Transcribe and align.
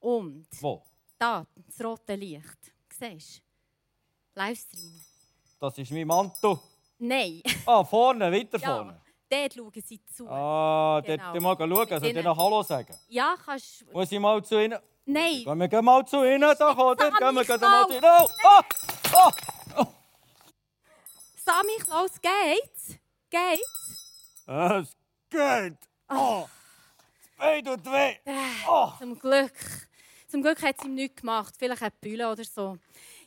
Und 0.00 0.46
Wo? 0.60 0.82
da, 1.18 1.44
das 1.66 1.84
rote 1.84 2.14
Licht. 2.14 2.72
Siehst 2.98 3.38
du? 3.38 4.40
Livestream. 4.40 5.00
Das 5.60 5.76
ist 5.78 5.90
mein 5.90 6.06
Mantel. 6.06 6.58
Nein. 6.98 7.42
Ah, 7.66 7.84
vorne, 7.84 8.30
weiter 8.32 8.58
ja, 8.58 8.74
vorne. 8.76 9.00
dort 9.28 9.54
schauen 9.54 9.82
sie 9.84 10.00
zu. 10.06 10.28
Ah, 10.28 11.00
Genau. 11.04 11.32
dort 11.32 11.42
mal 11.42 11.56
schauen, 11.56 11.88
soll 11.88 12.04
ich 12.04 12.14
Ihnen- 12.14 12.24
noch 12.24 12.36
Hallo 12.38 12.62
sagen? 12.62 12.96
Ja, 13.08 13.34
kannst 13.44 13.80
du. 13.82 13.92
Muss 13.92 14.10
ich 14.12 14.18
mal 14.20 14.44
zu 14.44 14.62
Ihnen? 14.62 14.78
Nein. 15.04 15.42
Gehen 15.44 15.58
wir 15.58 15.68
gehen 15.68 15.84
mal 15.84 16.04
zu 16.06 16.24
Ihnen, 16.24 16.40
da 16.58 16.74
kommt 16.74 17.00
er. 17.00 17.10
Gehen 17.10 17.34
wir 17.34 17.44
gehen 17.44 17.60
mal 17.60 17.86
zu. 17.86 17.92
Ihnen. 17.94 18.04
Oh, 18.04 18.60
oh, 19.14 19.30
oh. 19.78 19.86
Sammy 21.44 21.76
Klaus, 21.80 22.12
geht's? 22.20 22.98
Geht's? 23.30 24.44
Es 24.46 24.96
geht. 25.30 25.78
Oh. 26.10 26.46
Das 26.46 27.36
Bein 27.38 27.64
tut 27.64 27.84
weh. 27.86 28.16
Äh, 28.24 28.34
Oh. 28.68 28.92
Zum 28.98 29.18
Glück. 29.18 29.87
Zum 30.28 30.42
Glück 30.42 30.62
hat 30.62 30.76
es 30.78 30.84
ihm 30.84 30.94
nichts 30.94 31.22
gemacht. 31.22 31.54
Vielleicht 31.58 31.82
eine 31.82 31.90
Bülle 32.02 32.30
oder 32.30 32.44
so. 32.44 32.76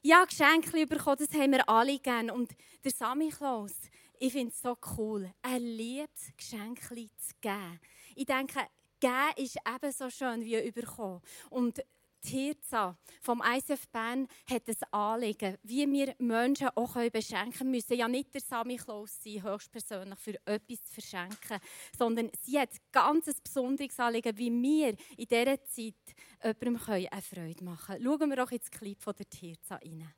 Ja, 0.03 0.23
Geschenke 0.23 0.85
bekommen, 0.85 1.17
das 1.17 1.33
haben 1.33 1.51
wir 1.51 1.67
alle 1.67 1.97
gerne. 1.97 2.31
Und 2.31 2.51
der 2.83 2.91
Sammy 2.91 3.29
Klaus, 3.29 3.73
ich 4.19 4.31
finde 4.31 4.53
es 4.53 4.61
so 4.61 4.77
cool. 4.97 5.33
Er 5.41 5.59
liebt 5.59 6.15
es, 6.15 6.31
Geschenke 6.37 7.09
zu 7.17 7.33
geben. 7.41 7.79
Ich 8.15 8.25
denke, 8.25 8.59
geben 8.99 9.33
ist 9.37 9.57
ebenso 9.67 10.11
schön 10.11 10.45
wie 10.45 10.63
überkommen. 10.63 11.21
Und 11.49 11.83
die 12.23 12.29
Hirza 12.29 12.97
vom 13.21 13.41
ICF 13.45 13.87
Bern 13.89 14.27
hat 14.49 14.67
ein 14.67 14.93
Anliegen, 14.93 15.57
wie 15.63 15.89
wir 15.91 16.15
Menschen 16.19 16.69
auch 16.75 16.93
beschenken 17.11 17.71
müssen 17.71 17.97
ja 17.97 18.07
nicht 18.07 18.33
der 18.33 18.41
Sammy 18.41 18.77
Klaus 18.77 19.17
sein, 19.23 19.43
höchstpersönlich 19.43 20.19
für 20.19 20.35
etwas 20.45 20.83
zu 20.83 20.93
verschenken, 20.93 21.59
sondern 21.97 22.31
sie 22.41 22.59
hat 22.59 22.69
ganz 22.91 23.27
ein 23.27 23.35
besonderes 23.43 23.99
Anliegen, 23.99 24.37
wie 24.37 24.51
wir 24.51 24.95
in 25.17 25.27
dieser 25.27 25.63
Zeit 25.65 25.95
jemandem 26.43 26.79
eine 26.87 27.21
Freude 27.21 27.63
machen 27.63 27.95
können. 27.95 28.03
Schauen 28.03 28.29
wir 28.29 28.35
doch 28.37 28.51
ins 28.51 28.69
Clip 28.69 29.01
von 29.01 29.13
der 29.17 29.25
Hirza 29.39 29.75
rein. 29.75 30.13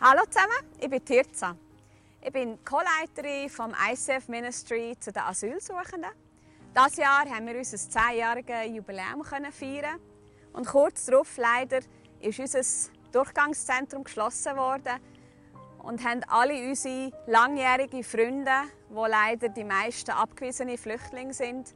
Hallo 0.00 0.24
zusammen, 0.26 0.78
ich 0.78 0.90
bin 0.90 1.04
Tirza. 1.04 1.56
Ich 2.20 2.32
bin 2.32 2.62
Co-Leiterin 2.64 3.48
vom 3.48 3.72
ICF 3.72 4.28
Ministry 4.28 4.96
zu 4.98 5.12
den 5.12 5.22
Asylsuchenden. 5.22 6.25
Dieses 6.78 6.98
Jahr 6.98 7.24
haben 7.24 7.46
wir 7.46 7.56
unser 7.56 7.78
10-jähriges 7.78 8.64
Jubiläum 8.64 9.24
feiern 9.24 9.98
und 10.52 10.66
kurz 10.66 11.06
darauf 11.06 11.38
leider 11.38 11.78
ist 12.20 12.38
unser 12.38 12.92
Durchgangszentrum 13.12 14.04
geschlossen 14.04 14.54
worden 14.58 15.00
und 15.78 16.04
haben 16.04 16.20
alle 16.28 16.68
unsere 16.68 17.12
langjährigen 17.26 18.04
Freunde, 18.04 18.50
wo 18.90 19.06
leider 19.06 19.48
die 19.48 19.64
meisten 19.64 20.10
abgewiesene 20.10 20.76
Flüchtlinge 20.76 21.32
sind, 21.32 21.74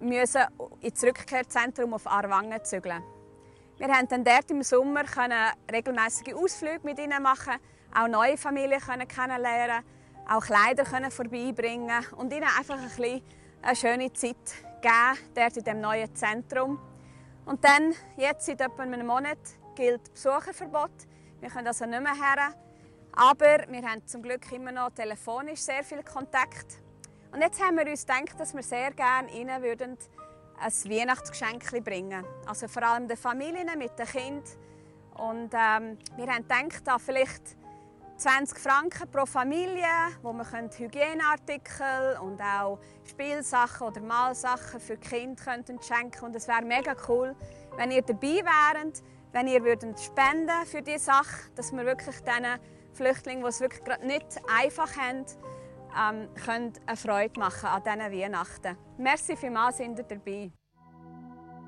müssen 0.00 0.44
ins 0.80 1.04
Rückkehrzentrum 1.04 1.92
auf 1.92 2.06
Arwangen 2.06 2.64
zügeln. 2.64 3.02
Wir 3.76 3.88
haben 3.88 4.08
dann 4.08 4.24
dort 4.24 4.50
im 4.50 4.62
Sommer 4.62 5.04
können 5.04 5.50
regelmäßige 5.70 6.32
Ausflüge 6.32 6.80
mit 6.84 6.98
ihnen 6.98 7.22
machen, 7.22 7.56
auch 7.94 8.08
neue 8.08 8.38
Familien 8.38 8.80
kennenlernen, 8.80 9.84
auch 10.26 10.42
Kleider 10.42 10.86
vorbeibringen 11.10 12.06
und 12.16 12.32
ihnen 12.32 12.44
einfach 12.44 12.78
ein 12.78 12.84
bisschen 12.84 13.22
eine 13.62 13.76
schöne 13.76 14.12
Zeit 14.12 14.36
geben, 14.80 15.18
dort 15.34 15.56
in 15.56 15.64
dem 15.64 15.80
neuen 15.80 16.14
Zentrum. 16.14 16.78
Und 17.44 17.64
dann, 17.64 17.94
jetzt 18.16 18.46
seit 18.46 18.60
etwa 18.60 18.82
einem 18.82 19.06
Monat, 19.06 19.38
gilt 19.74 20.12
Besucherverbot. 20.12 20.90
Wir 21.40 21.48
können 21.48 21.66
also 21.66 21.86
nicht 21.86 22.02
mehr 22.02 22.14
her. 22.14 22.54
Aber 23.12 23.64
wir 23.68 23.82
haben 23.82 24.06
zum 24.06 24.22
Glück 24.22 24.50
immer 24.52 24.72
noch 24.72 24.90
telefonisch 24.90 25.60
sehr 25.60 25.84
viel 25.84 26.02
Kontakt. 26.02 26.80
Und 27.32 27.40
jetzt 27.40 27.62
haben 27.62 27.76
wir 27.76 27.86
uns 27.86 28.06
gedacht, 28.06 28.38
dass 28.38 28.54
wir 28.54 28.62
sehr 28.62 28.90
gerne 28.92 29.30
ihnen 29.32 29.62
würden 29.62 29.96
ein 30.58 30.72
Weihnachtsgeschenk 30.90 31.84
bringen. 31.84 32.24
Also 32.46 32.68
vor 32.68 32.82
allem 32.84 33.08
den 33.08 33.16
Familien 33.16 33.68
mit 33.78 33.98
den 33.98 34.06
Kindern. 34.06 34.44
Und 35.14 35.50
ähm, 35.52 35.98
wir 36.16 36.26
haben 36.26 36.46
gedacht, 36.48 36.82
da 36.84 36.98
vielleicht 36.98 37.56
20 38.22 38.56
Franken 38.56 39.10
pro 39.10 39.26
Familie, 39.26 39.82
wo 40.22 40.32
man 40.32 40.46
Hygieneartikel 40.46 42.20
und 42.22 42.40
auch 42.40 42.78
Spielsachen 43.04 43.88
oder 43.88 44.00
Malsachen 44.00 44.78
für 44.78 44.96
die 44.96 45.08
Kinder 45.08 45.42
könnten 45.42 45.82
schenken 45.82 46.26
Und 46.26 46.36
es 46.36 46.46
wäre 46.46 46.62
mega 46.62 46.94
cool, 47.08 47.34
wenn 47.76 47.90
ihr 47.90 48.02
dabei 48.02 48.44
wäret, 48.44 49.02
wenn 49.32 49.48
ihr 49.48 49.64
würdet 49.64 49.98
spenden 49.98 50.64
für 50.66 50.82
diese 50.82 51.06
Sache, 51.06 51.50
dass 51.56 51.72
wir 51.72 51.84
wirklich 51.84 52.14
diesen 52.20 52.60
Flüchtlingen, 52.92 53.42
die 53.42 53.48
es 53.48 53.60
wirklich 53.60 53.82
gerade 53.82 54.06
nicht 54.06 54.40
einfach 54.56 54.96
haben, 54.96 55.26
ähm, 55.98 56.28
können 56.44 56.72
eine 56.86 56.96
Freude 56.96 57.40
machen 57.40 57.70
an 57.70 57.82
diesen 57.82 58.20
Weihnachten. 58.20 58.78
Merci 58.98 59.36
vielmals, 59.36 59.78
sind 59.78 59.98
ihr 59.98 60.04
dabei. 60.04 60.52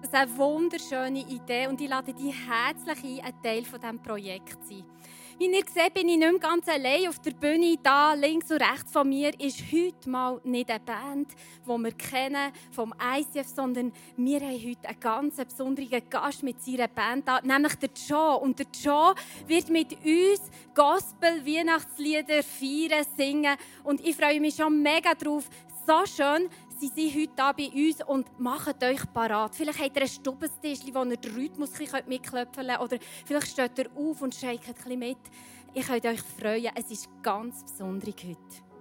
Das 0.02 0.10
ist 0.10 0.14
eine 0.14 0.38
wunderschöne 0.38 1.18
Idee 1.18 1.66
und 1.66 1.80
ich 1.80 1.88
lade 1.88 2.14
dich 2.14 2.32
herzlich 2.48 3.24
ein, 3.24 3.24
ein 3.24 3.42
Teil 3.42 3.64
von 3.64 3.80
diesem 3.80 4.00
Projekt 4.00 4.64
zu 4.64 4.76
sein. 4.76 4.93
Wie 5.36 5.46
ihr 5.46 5.64
seht, 5.66 5.94
bin 5.94 6.08
ich 6.08 6.16
nicht 6.16 6.30
mehr 6.30 6.38
ganz 6.38 6.68
allein 6.68 7.08
auf 7.08 7.18
der 7.18 7.32
Bühne. 7.32 7.76
Da 7.82 8.14
links 8.14 8.52
und 8.52 8.62
rechts 8.62 8.92
von 8.92 9.08
mir 9.08 9.32
ist 9.40 9.64
heute 9.72 10.08
mal 10.08 10.40
nicht 10.44 10.70
eine 10.70 10.78
Band, 10.78 11.32
die 11.64 11.68
wir 11.68 11.92
kennen 11.92 12.52
vom 12.70 12.94
ICF, 13.02 13.48
sondern 13.48 13.92
wir 14.16 14.38
haben 14.38 14.62
heute 14.64 14.88
einen 14.88 15.00
ganz 15.00 15.36
besonderen 15.36 16.08
Gast 16.08 16.44
mit 16.44 16.62
seiner 16.62 16.86
Band 16.86 17.26
da, 17.26 17.40
nämlich 17.42 17.74
der 17.74 17.90
Joe. 18.08 18.36
Und 18.36 18.60
der 18.60 18.66
Joe 18.80 19.14
wird 19.48 19.70
mit 19.70 19.94
uns 20.04 20.42
Gospel-Weihnachtslieder 20.72 22.44
feiern, 22.44 23.04
singen. 23.16 23.56
Und 23.82 24.06
ich 24.06 24.14
freue 24.14 24.40
mich 24.40 24.54
schon 24.54 24.80
mega 24.82 25.14
drauf. 25.14 25.50
So 25.84 26.06
schön, 26.06 26.48
Sie 26.84 27.08
sind 27.08 27.14
heute 27.18 27.56
hier 27.58 27.70
bei 27.70 27.86
uns 27.86 28.04
und 28.06 28.38
macht 28.38 28.84
euch 28.84 29.00
parat. 29.14 29.54
Vielleicht 29.54 29.80
habt 29.80 29.96
ihr 29.96 30.02
einen 30.02 30.10
Stubbenstisch, 30.10 30.80
wo 30.92 31.02
ihr 31.02 31.16
den 31.16 31.34
Rhythmus 31.34 31.72
ein 31.72 31.78
bisschen 31.78 32.08
mitklöpfeln 32.08 32.66
könnt. 32.66 32.80
Oder 32.80 32.98
vielleicht 33.24 33.48
steht 33.48 33.78
ihr 33.78 33.90
auf 33.96 34.20
und 34.20 34.34
shakt 34.34 34.68
ein 34.68 34.74
bisschen 34.74 34.98
mit. 34.98 35.16
Ich 35.72 35.86
könnt 35.86 36.04
euch 36.04 36.20
freuen. 36.20 36.72
Es 36.74 36.90
ist 36.90 37.08
ganz 37.22 37.62
besonders 37.62 38.14
heute. 38.22 38.73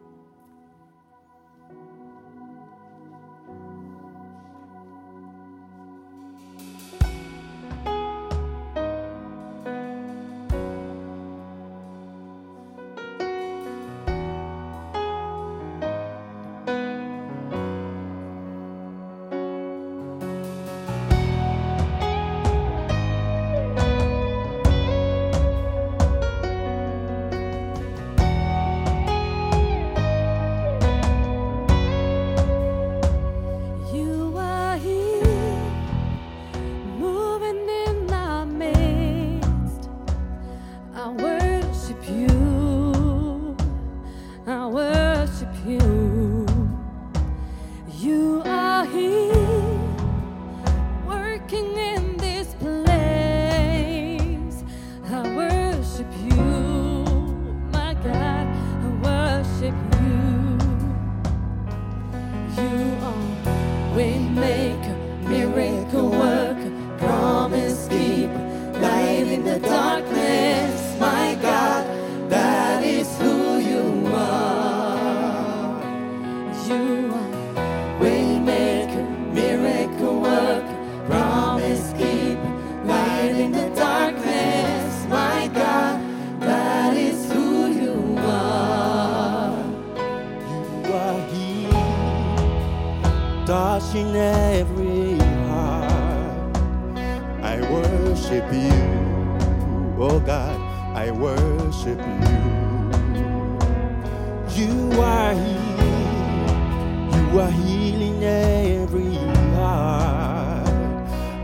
healing 107.53 108.23
every 108.23 109.15
heart. 109.55 110.67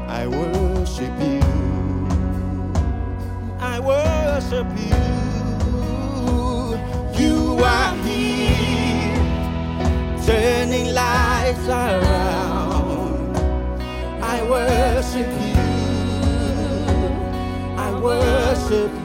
I 0.07 0.27
worship 0.27 1.13
you. 1.21 1.41
I 3.59 3.79
worship 3.79 4.67
you. 4.77 4.97
You 7.19 7.59
are 7.63 7.95
here, 8.05 9.17
turning 10.25 10.93
lives 10.93 11.67
around. 11.67 13.37
I 14.23 14.43
worship 14.49 15.29
you. 15.47 15.61
I 17.77 17.91
worship 18.01 18.91
you. 18.93 18.98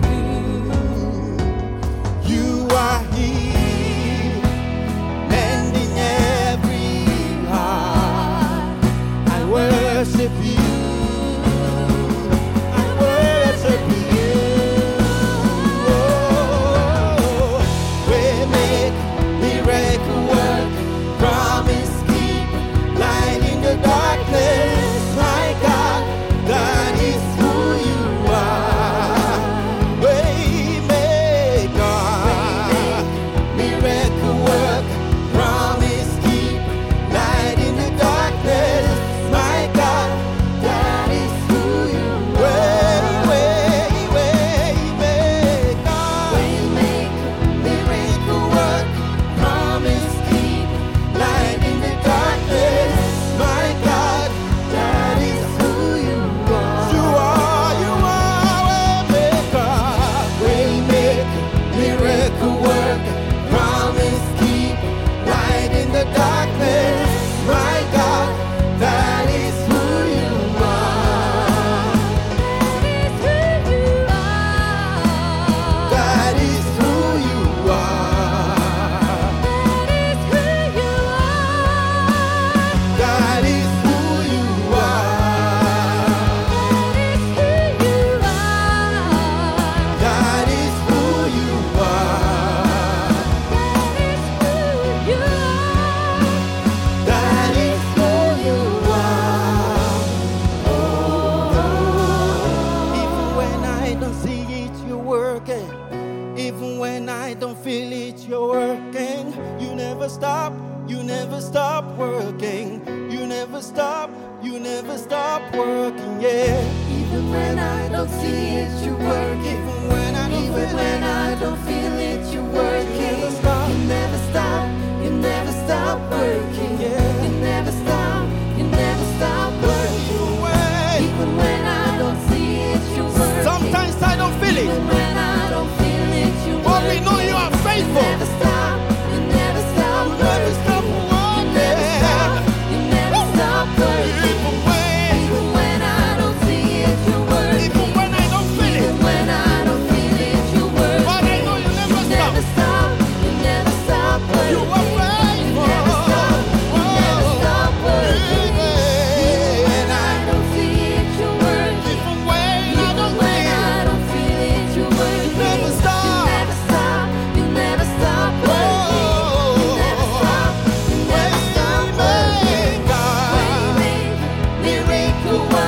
the 175.24 175.38
world. 175.38 175.63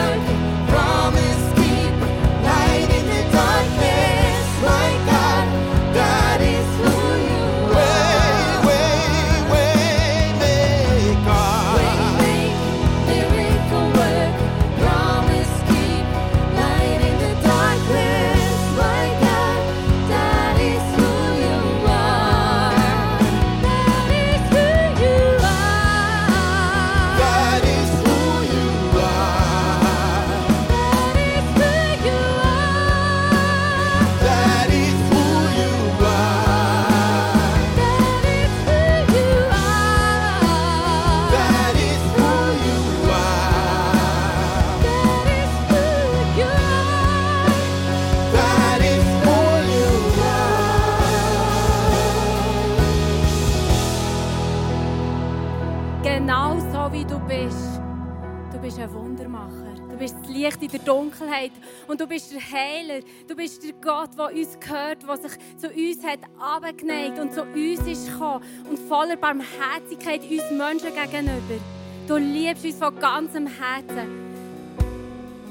Du 63.26 63.34
bist 63.34 63.62
der 63.62 63.72
Gott, 63.74 64.10
der 64.16 64.32
uns 64.32 64.58
gehört, 64.58 65.02
der 65.02 65.16
sich 65.16 65.32
zu 65.56 65.68
uns 65.68 66.04
hat 66.04 66.20
abgeneigt 66.38 67.18
und 67.18 67.32
zu 67.32 67.42
uns 67.42 67.86
ist 67.86 68.10
gekommen. 68.10 68.44
Und 68.68 68.78
voller 68.78 69.16
Barmherzigkeit 69.16 70.22
uns 70.22 70.50
Menschen 70.50 70.94
gegenüber. 70.94 71.60
Du 72.06 72.16
liebst 72.16 72.64
uns 72.64 72.78
von 72.78 72.98
ganzem 72.98 73.46
Herzen. 73.46 74.26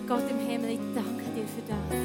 Gott 0.07 0.23
im 0.29 0.39
Himmel, 0.47 0.71
ich 0.71 0.79
danke 0.93 1.23
dir 1.35 1.47
für 1.47 1.61
das. 1.67 1.99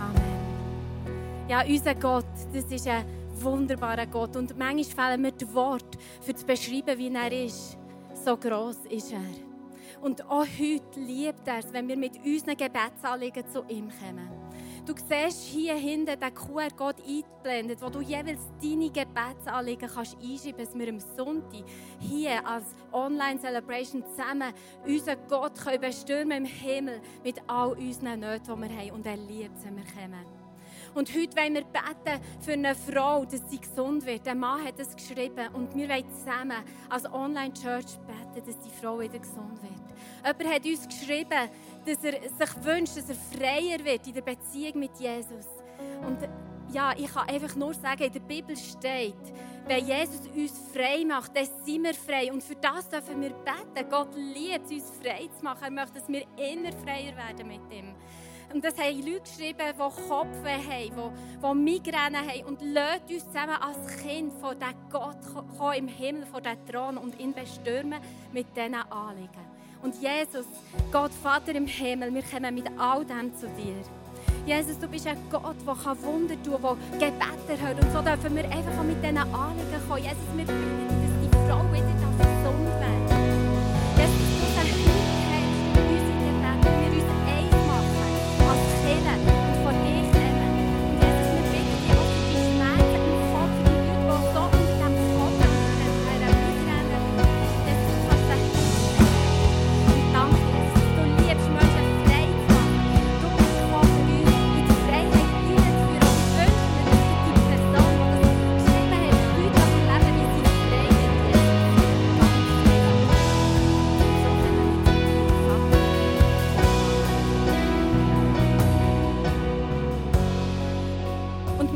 Amen. 0.00 1.48
Ja, 1.48 1.64
unser 1.64 1.94
Gott, 1.94 2.26
das 2.52 2.64
ist 2.64 2.86
ein 2.88 3.04
wunderbarer 3.42 4.06
Gott. 4.06 4.36
Und 4.36 4.58
manchmal 4.58 5.10
fehlen 5.10 5.22
mir 5.22 5.32
die 5.32 5.52
Worte, 5.54 5.98
für 6.20 6.34
zu 6.34 6.44
beschreiben, 6.44 6.98
wie 6.98 7.14
er 7.14 7.44
ist. 7.44 7.78
So 8.24 8.36
gross 8.36 8.78
ist 8.90 9.12
er. 9.12 9.20
Und 10.00 10.24
auch 10.28 10.46
heute 10.58 11.00
liebt 11.00 11.46
er 11.46 11.58
es, 11.58 11.72
wenn 11.72 11.88
wir 11.88 11.96
mit 11.96 12.16
unseren 12.24 12.56
Gebetsanliegen 12.56 13.48
zu 13.48 13.64
ihm 13.68 13.88
kommen. 13.88 14.28
Du 14.88 14.94
siehst 14.96 15.42
hier 15.42 15.74
hinten 15.74 16.18
den 16.18 16.34
QR-Code 16.34 17.02
eingeblendet, 17.06 17.82
wo 17.82 17.90
du 17.90 18.00
jeweils 18.00 18.40
deine 18.62 18.88
Gebetsanliegen 18.88 19.86
kannst 19.86 20.16
einschreiben 20.16 20.56
kannst, 20.56 20.74
dass 20.74 20.78
wir 20.78 20.88
am 20.88 21.00
Sonntag 21.14 21.64
hier 22.00 22.46
als 22.46 22.64
Online-Celebration 22.90 24.02
zusammen 24.02 24.54
unseren 24.86 25.18
Gott 25.28 25.60
können 25.62 25.82
bestürmen 25.82 26.38
im 26.38 26.44
Himmel 26.46 27.02
mit 27.22 27.36
all 27.46 27.72
unseren 27.72 28.20
Nöten, 28.20 28.46
die 28.46 28.62
wir 28.62 28.78
haben. 28.78 28.90
Und 28.92 29.04
er 29.04 29.18
liebt 29.18 29.62
wenn 29.62 29.76
wir 29.76 29.84
kommen. 29.84 30.24
Und 30.94 31.14
heute 31.14 31.36
wollen 31.36 31.54
wir 31.54 31.64
beten 31.64 32.22
für 32.40 32.52
eine 32.52 32.74
Frau, 32.74 33.26
dass 33.26 33.42
sie 33.50 33.60
gesund 33.60 34.06
wird. 34.06 34.24
Der 34.24 34.34
Mann 34.34 34.64
hat 34.64 34.80
es 34.80 34.96
geschrieben 34.96 35.48
und 35.52 35.74
wir 35.76 35.88
wollen 35.88 36.10
zusammen 36.12 36.64
als 36.88 37.04
Online-Church 37.04 37.98
beten, 38.06 38.46
dass 38.46 38.58
die 38.60 38.70
Frau 38.80 38.98
wieder 38.98 39.18
gesund 39.18 39.62
wird. 39.62 40.38
Jemand 40.38 40.54
hat 40.54 40.64
uns 40.64 40.88
geschrieben, 40.88 41.50
dass 41.88 42.04
er 42.04 42.12
sich 42.12 42.64
wünscht, 42.64 42.96
dass 42.96 43.08
er 43.08 43.14
freier 43.14 43.84
wird 43.84 44.06
in 44.06 44.14
der 44.14 44.22
Beziehung 44.22 44.80
mit 44.80 44.98
Jesus. 44.98 45.46
Und 46.06 46.18
ja, 46.72 46.92
ich 46.96 47.12
kann 47.12 47.28
einfach 47.28 47.54
nur 47.56 47.72
sagen, 47.74 48.02
in 48.02 48.12
der 48.12 48.20
Bibel 48.20 48.56
steht, 48.56 49.14
wenn 49.66 49.86
Jesus 49.86 50.26
uns 50.34 50.58
frei 50.72 51.04
macht, 51.04 51.36
dann 51.36 51.46
sind 51.64 51.82
wir 51.82 51.94
frei. 51.94 52.32
Und 52.32 52.42
für 52.42 52.56
das 52.56 52.88
dürfen 52.88 53.20
wir 53.20 53.30
beten. 53.30 53.88
Gott 53.90 54.14
liebt 54.14 54.66
es, 54.66 54.72
uns 54.72 54.90
frei 55.02 55.28
zu 55.36 55.44
machen. 55.44 55.64
Er 55.64 55.70
möchte, 55.70 56.00
dass 56.00 56.08
wir 56.08 56.22
immer 56.36 56.72
freier 56.72 57.16
werden 57.16 57.48
mit 57.48 57.72
ihm. 57.72 57.94
Und 58.52 58.64
das 58.64 58.78
haben 58.78 58.98
Leute 59.00 59.20
geschrieben, 59.20 59.58
die 59.58 60.08
Kopfweh 60.08 60.56
haben, 60.56 61.12
die, 61.12 61.46
die 61.46 61.54
Migräne 61.54 62.18
haben. 62.18 62.44
Und 62.46 62.62
lasst 62.62 63.10
uns 63.10 63.26
zusammen 63.26 63.56
als 63.60 63.96
Kind 63.98 64.32
von 64.40 64.58
diesem 64.58 64.74
Gott 64.90 65.18
kommen 65.58 65.74
im 65.74 65.88
Himmel, 65.88 66.26
von 66.26 66.42
diesem 66.42 66.66
Thron 66.66 66.96
und 66.96 67.18
ihn 67.20 67.34
bestürmen 67.34 68.00
mit 68.32 68.46
diesen 68.56 68.74
Anliegen. 68.74 69.47
Und 69.82 69.94
Jesus, 70.02 70.46
Gott 70.90 71.12
Vater 71.22 71.54
im 71.54 71.66
Himmel, 71.66 72.12
wir 72.12 72.22
kommen 72.22 72.54
mit 72.54 72.66
all 72.78 73.04
dem 73.04 73.34
zu 73.36 73.46
dir. 73.48 73.76
Jesus, 74.44 74.78
du 74.78 74.88
bist 74.88 75.06
ein 75.06 75.18
Gott, 75.30 75.56
der 75.66 76.02
Wunder 76.02 76.34
tun 76.42 76.60
kann, 76.60 76.78
der 76.98 77.10
Gebete 77.10 77.62
hört. 77.62 77.84
Und 77.84 77.92
so 77.92 78.00
dürfen 78.00 78.34
wir 78.34 78.44
einfach 78.44 78.82
mit 78.82 79.02
diesen 79.02 79.18
Anliegen 79.18 79.88
kommen. 79.88 80.02
Jesus, 80.02 80.18
wir 80.34 80.46
bitten 80.46 80.88
dich, 80.88 80.98
dass 80.98 81.20
die 81.22 81.48
Frau 81.48 81.62
wieder 81.72 81.87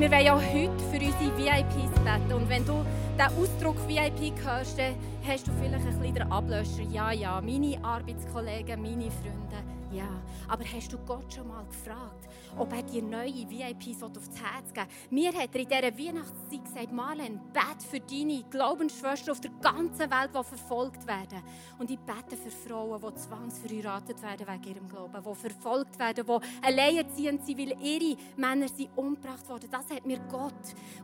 wir 0.02 0.11
wollen 0.11 0.28
auch 0.30 0.42
heute 0.42 0.85
für 0.90 0.99
unsere 0.99 1.38
VIPs 1.38 2.00
beten. 2.00 2.32
Und 2.32 2.49
wenn 2.49 2.66
du 2.66 2.85
den 3.16 3.26
Ausdruck 3.38 3.76
VIP 3.87 4.35
hörst, 4.44 4.76
dann 4.76 4.97
hast 5.25 5.47
du 5.47 5.52
vielleicht 5.61 5.87
ein 5.87 5.97
bisschen 5.97 6.14
den 6.14 6.32
Ablöscher. 6.32 6.82
Ja, 6.90 7.12
ja, 7.12 7.40
meine 7.40 7.78
Arbeitskollegen, 7.85 8.82
meine 8.82 9.12
Freunde. 9.12 9.81
Ja, 9.92 10.08
aber 10.49 10.64
hast 10.64 10.90
du 10.90 10.99
Gott 10.99 11.32
schon 11.34 11.49
mal 11.49 11.66
gefragt, 11.66 12.26
ob 12.56 12.72
er 12.72 12.82
dir 12.82 13.02
neue 13.02 13.49
VIPs 13.49 14.02
aufs 14.02 14.30
Herz 14.40 14.72
geben? 14.72 14.88
Mir 15.11 15.32
hat 15.34 15.54
er 15.54 15.61
in 15.61 15.68
dieser 15.68 15.99
Weihnachtszeit 15.99 16.64
gesagt, 16.64 16.92
Marlene, 16.92 17.38
bet 17.52 17.82
für 17.90 18.00
deine 18.00 18.42
Glaubensschwestern 18.44 19.32
auf 19.32 19.40
der 19.40 19.50
ganzen 19.61 20.11
Welt, 20.11 20.30
die 20.30 20.44
verfolgt 20.44 21.06
werden. 21.06 21.42
Und 21.78 21.90
ich 21.90 21.99
bete 21.99 22.38
für 22.38 22.50
Frauen, 22.50 23.02
die 23.02 23.14
zwangsverheiratet 23.20 24.22
werden 24.22 24.46
wegen 24.46 24.75
ihrem 24.76 24.88
Glauben, 24.88 25.22
die 25.22 25.34
verfolgt 25.34 25.99
werden, 25.99 26.26
die 26.26 26.66
alleinerziehend 26.66 27.44
sind, 27.44 27.58
weil 27.58 27.76
ihre 27.82 28.16
Männer 28.37 28.68
sind 28.68 28.88
umgebracht 28.96 29.46
wurden. 29.50 29.70
Das 29.70 29.90
hat 29.90 30.06
mir 30.06 30.20
Gott 30.30 30.54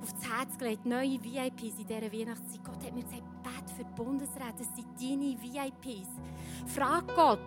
aufs 0.00 0.26
Herz 0.26 0.56
gelegt, 0.56 0.86
neue 0.86 1.22
VIPs 1.22 1.78
in 1.78 1.86
dieser 1.86 2.10
Weihnachtszeit. 2.12 2.64
Gott 2.64 2.82
hat 2.86 2.94
mir 2.94 3.04
gesagt, 3.04 3.42
bet 3.42 3.70
für 3.76 3.84
die 3.84 4.02
Bundesräte, 4.02 4.54
das 4.58 4.74
sind 4.74 4.88
deine 4.98 5.36
VIPs. 5.42 6.08
Frag 6.66 7.06
Gott, 7.14 7.38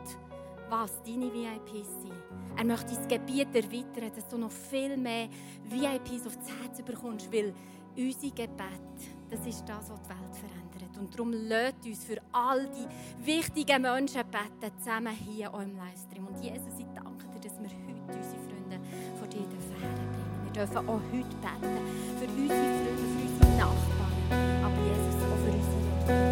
was 0.71 1.03
deine 1.03 1.31
VIPs 1.33 2.01
sind. 2.01 2.15
Er 2.55 2.63
möchte 2.63 2.95
dein 2.95 3.07
Gebiet 3.07 3.53
erweitern, 3.53 4.09
dass 4.15 4.27
du 4.29 4.37
noch 4.37 4.51
viel 4.51 4.95
mehr 4.95 5.27
VIPs 5.65 6.25
aufs 6.25 6.47
Herz 6.47 6.81
bekommst, 6.81 7.31
weil 7.31 7.53
unser 7.97 8.29
Gebet, 8.29 8.95
das 9.29 9.45
ist 9.45 9.65
das, 9.67 9.89
was 9.89 10.01
die 10.01 10.09
Welt 10.09 10.33
verändert. 10.33 10.97
Und 10.97 11.13
darum 11.13 11.33
lädt 11.33 11.85
uns 11.85 12.05
für 12.05 12.21
all 12.31 12.69
die 12.69 12.87
wichtigen 13.25 13.81
Menschen 13.81 14.21
beten, 14.31 14.71
zusammen 14.79 15.13
hier 15.13 15.51
im 15.53 15.75
Livestream. 15.75 16.27
Und 16.27 16.41
Jesus, 16.41 16.79
ich 16.79 16.85
danke 16.95 17.27
dir, 17.27 17.41
dass 17.41 17.59
wir 17.59 17.69
heute 17.69 18.17
unsere 18.17 18.39
Freunde 18.39 18.79
vor 19.19 19.27
dir 19.27 19.41
dürfen 19.41 19.75
herbringen. 19.75 20.23
Wir 20.45 20.53
dürfen 20.53 20.77
auch 20.77 21.01
heute 21.11 21.35
beten 21.35 21.79
für 22.17 22.27
unsere 22.31 22.47
Freunde, 22.47 23.03
für 23.11 23.27
unsere 23.27 23.51
Nachbarn, 23.59 24.15
aber 24.63 24.79
Jesus, 24.87 25.19
auch 25.19 25.35
für 25.35 25.51
unsere 25.51 25.79
Regierung. 25.83 26.31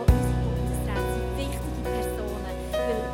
Auch 0.00 0.08
unsere 0.08 0.36
Bundesräte 0.40 1.08
sind 1.12 1.28
wichtige 1.36 1.80
Personen, 1.84 2.54
weil 2.72 3.13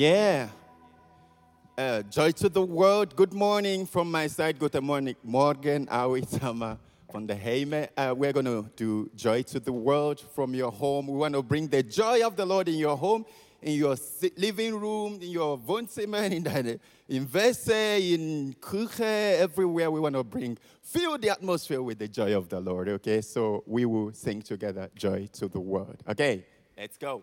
Yeah. 0.00 0.48
Uh, 1.76 2.00
joy 2.04 2.30
to 2.30 2.48
the 2.48 2.62
world. 2.62 3.14
Good 3.14 3.34
morning 3.34 3.84
from 3.84 4.10
my 4.10 4.28
side. 4.28 4.58
Good 4.58 4.82
morning, 4.82 5.14
Morgan, 5.22 5.86
Awi, 5.88 6.26
Sama 6.26 6.78
from 7.12 7.26
the 7.26 7.34
Heime. 7.34 7.86
Uh, 7.94 8.14
we're 8.16 8.32
going 8.32 8.46
to 8.46 8.64
do 8.76 9.10
joy 9.14 9.42
to 9.42 9.60
the 9.60 9.74
world 9.74 10.18
from 10.34 10.54
your 10.54 10.72
home. 10.72 11.06
We 11.08 11.18
want 11.18 11.34
to 11.34 11.42
bring 11.42 11.68
the 11.68 11.82
joy 11.82 12.26
of 12.26 12.34
the 12.34 12.46
Lord 12.46 12.70
in 12.70 12.76
your 12.76 12.96
home, 12.96 13.26
in 13.60 13.74
your 13.74 13.94
living 14.38 14.80
room, 14.80 15.18
in 15.20 15.32
your 15.32 15.58
Wohnzimmer, 15.58 16.32
in 16.32 16.44
the 16.44 16.80
in 17.06 17.26
Wesse, 17.26 18.00
in 18.00 18.54
Küche, 18.58 19.38
everywhere. 19.38 19.90
We 19.90 20.00
want 20.00 20.14
to 20.14 20.24
bring, 20.24 20.56
fill 20.80 21.18
the 21.18 21.28
atmosphere 21.28 21.82
with 21.82 21.98
the 21.98 22.08
joy 22.08 22.34
of 22.34 22.48
the 22.48 22.58
Lord. 22.58 22.88
Okay, 22.88 23.20
so 23.20 23.64
we 23.66 23.84
will 23.84 24.14
sing 24.14 24.40
together, 24.40 24.88
joy 24.94 25.28
to 25.34 25.48
the 25.48 25.60
world. 25.60 26.02
Okay, 26.08 26.46
let's 26.78 26.96
go. 26.96 27.22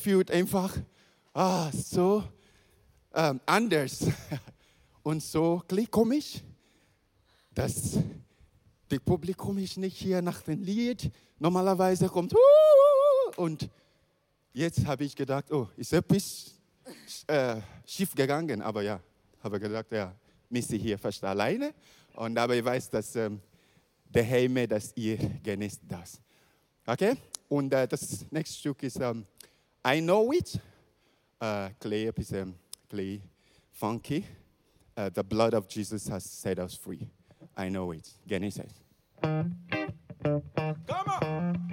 fühlt 0.00 0.30
einfach 0.30 0.76
ah, 1.34 1.70
so 1.72 2.24
ähm, 3.14 3.40
anders 3.46 4.06
und 5.02 5.22
so 5.22 5.62
komisch, 5.90 6.40
dass 7.54 7.98
das 8.88 9.00
Publikum 9.00 9.58
ist 9.58 9.76
nicht 9.76 9.96
hier 9.96 10.22
nach 10.22 10.42
dem 10.42 10.62
Lied. 10.62 11.10
Normalerweise 11.38 12.08
kommt 12.08 12.34
und 13.36 13.68
jetzt 14.52 14.84
habe 14.86 15.04
ich 15.04 15.14
gedacht, 15.14 15.52
oh, 15.52 15.68
ist 15.76 15.92
etwas 15.92 16.54
äh, 17.26 17.60
schief 17.86 18.14
gegangen, 18.14 18.62
aber 18.62 18.82
ja, 18.82 19.00
habe 19.42 19.60
gedacht, 19.60 19.92
ja, 19.92 20.14
Missy 20.48 20.78
hier 20.78 20.98
fast 20.98 21.22
alleine 21.24 21.72
und 22.14 22.36
aber 22.36 22.56
ich 22.56 22.64
weiß, 22.64 22.90
dass 22.90 23.14
ähm, 23.16 23.40
der 24.04 24.26
Heime, 24.28 24.66
dass 24.66 24.92
ihr 24.96 25.18
genießt 25.42 25.82
das. 25.86 26.20
Okay? 26.86 27.16
Und 27.48 27.72
äh, 27.72 27.86
das 27.86 28.26
nächste 28.30 28.58
Stück 28.58 28.82
ist 28.82 28.98
ähm, 29.00 29.24
I 29.84 30.00
know 30.00 30.30
it. 30.32 30.56
Uh, 31.40 31.70
clay 31.80 32.10
is 32.16 32.32
um, 32.34 32.54
clay, 32.88 33.22
funky. 33.72 34.26
Uh, 34.94 35.08
the 35.08 35.24
blood 35.24 35.54
of 35.54 35.68
Jesus 35.68 36.06
has 36.08 36.24
set 36.24 36.58
us 36.58 36.74
free. 36.74 37.08
I 37.56 37.70
know 37.70 37.92
it. 37.92 38.10
Gene. 38.26 38.50
Come 39.22 41.08
on. 41.08 41.70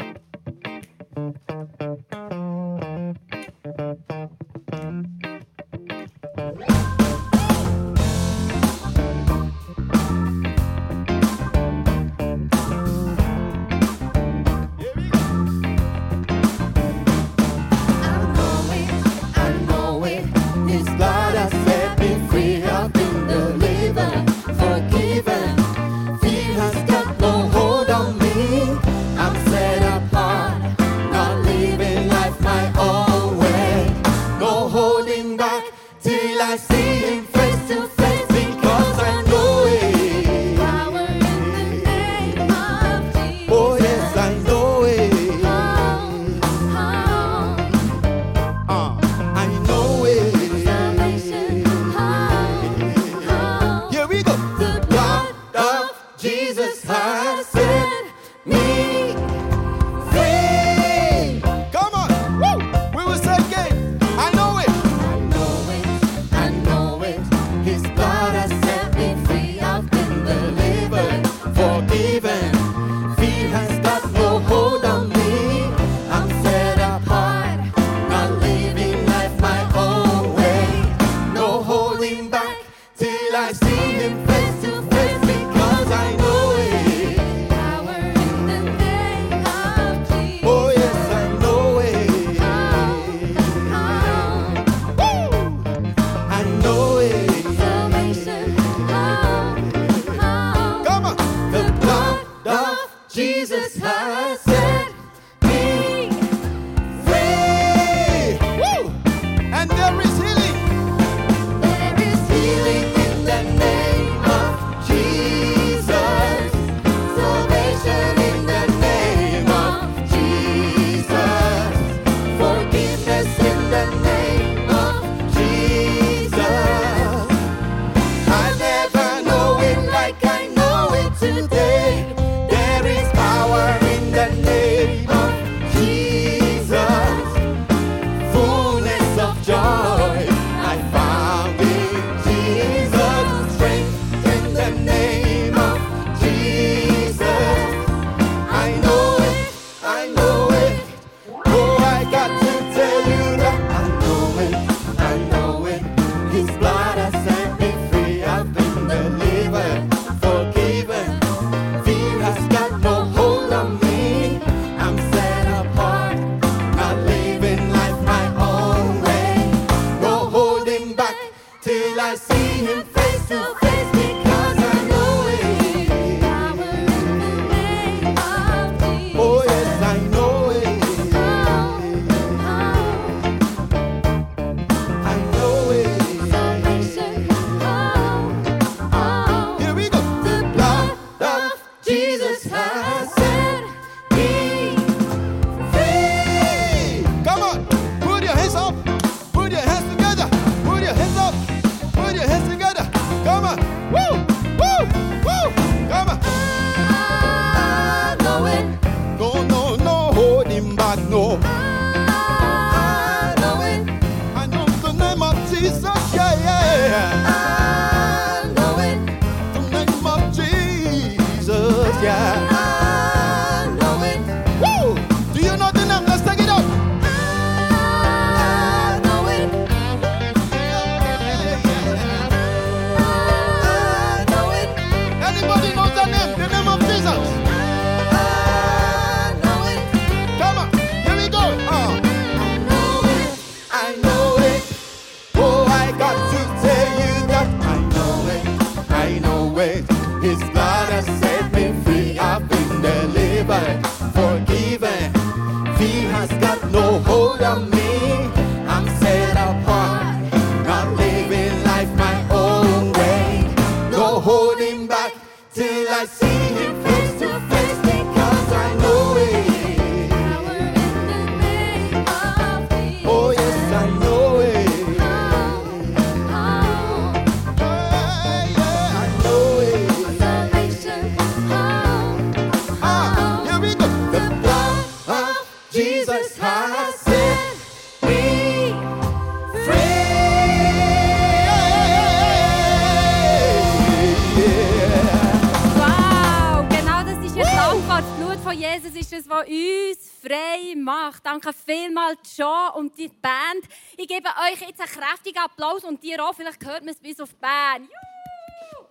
John 302.36 302.73
und 302.75 302.97
die 302.97 303.10
Band. 303.10 303.63
Ich 303.97 304.08
gebe 304.08 304.27
euch 304.27 304.62
jetzt 304.62 304.80
einen 304.80 304.89
kräftigen 304.89 305.39
Applaus 305.39 305.84
und 305.84 306.03
dir 306.03 306.23
auch. 306.23 306.34
Vielleicht 306.34 306.63
hört 306.65 306.84
man 306.84 306.93
es 306.93 306.99
bis 306.99 307.19
auf 307.19 307.30
die 307.30 307.39
Band. 307.39 307.89
Juhu! 307.89 308.88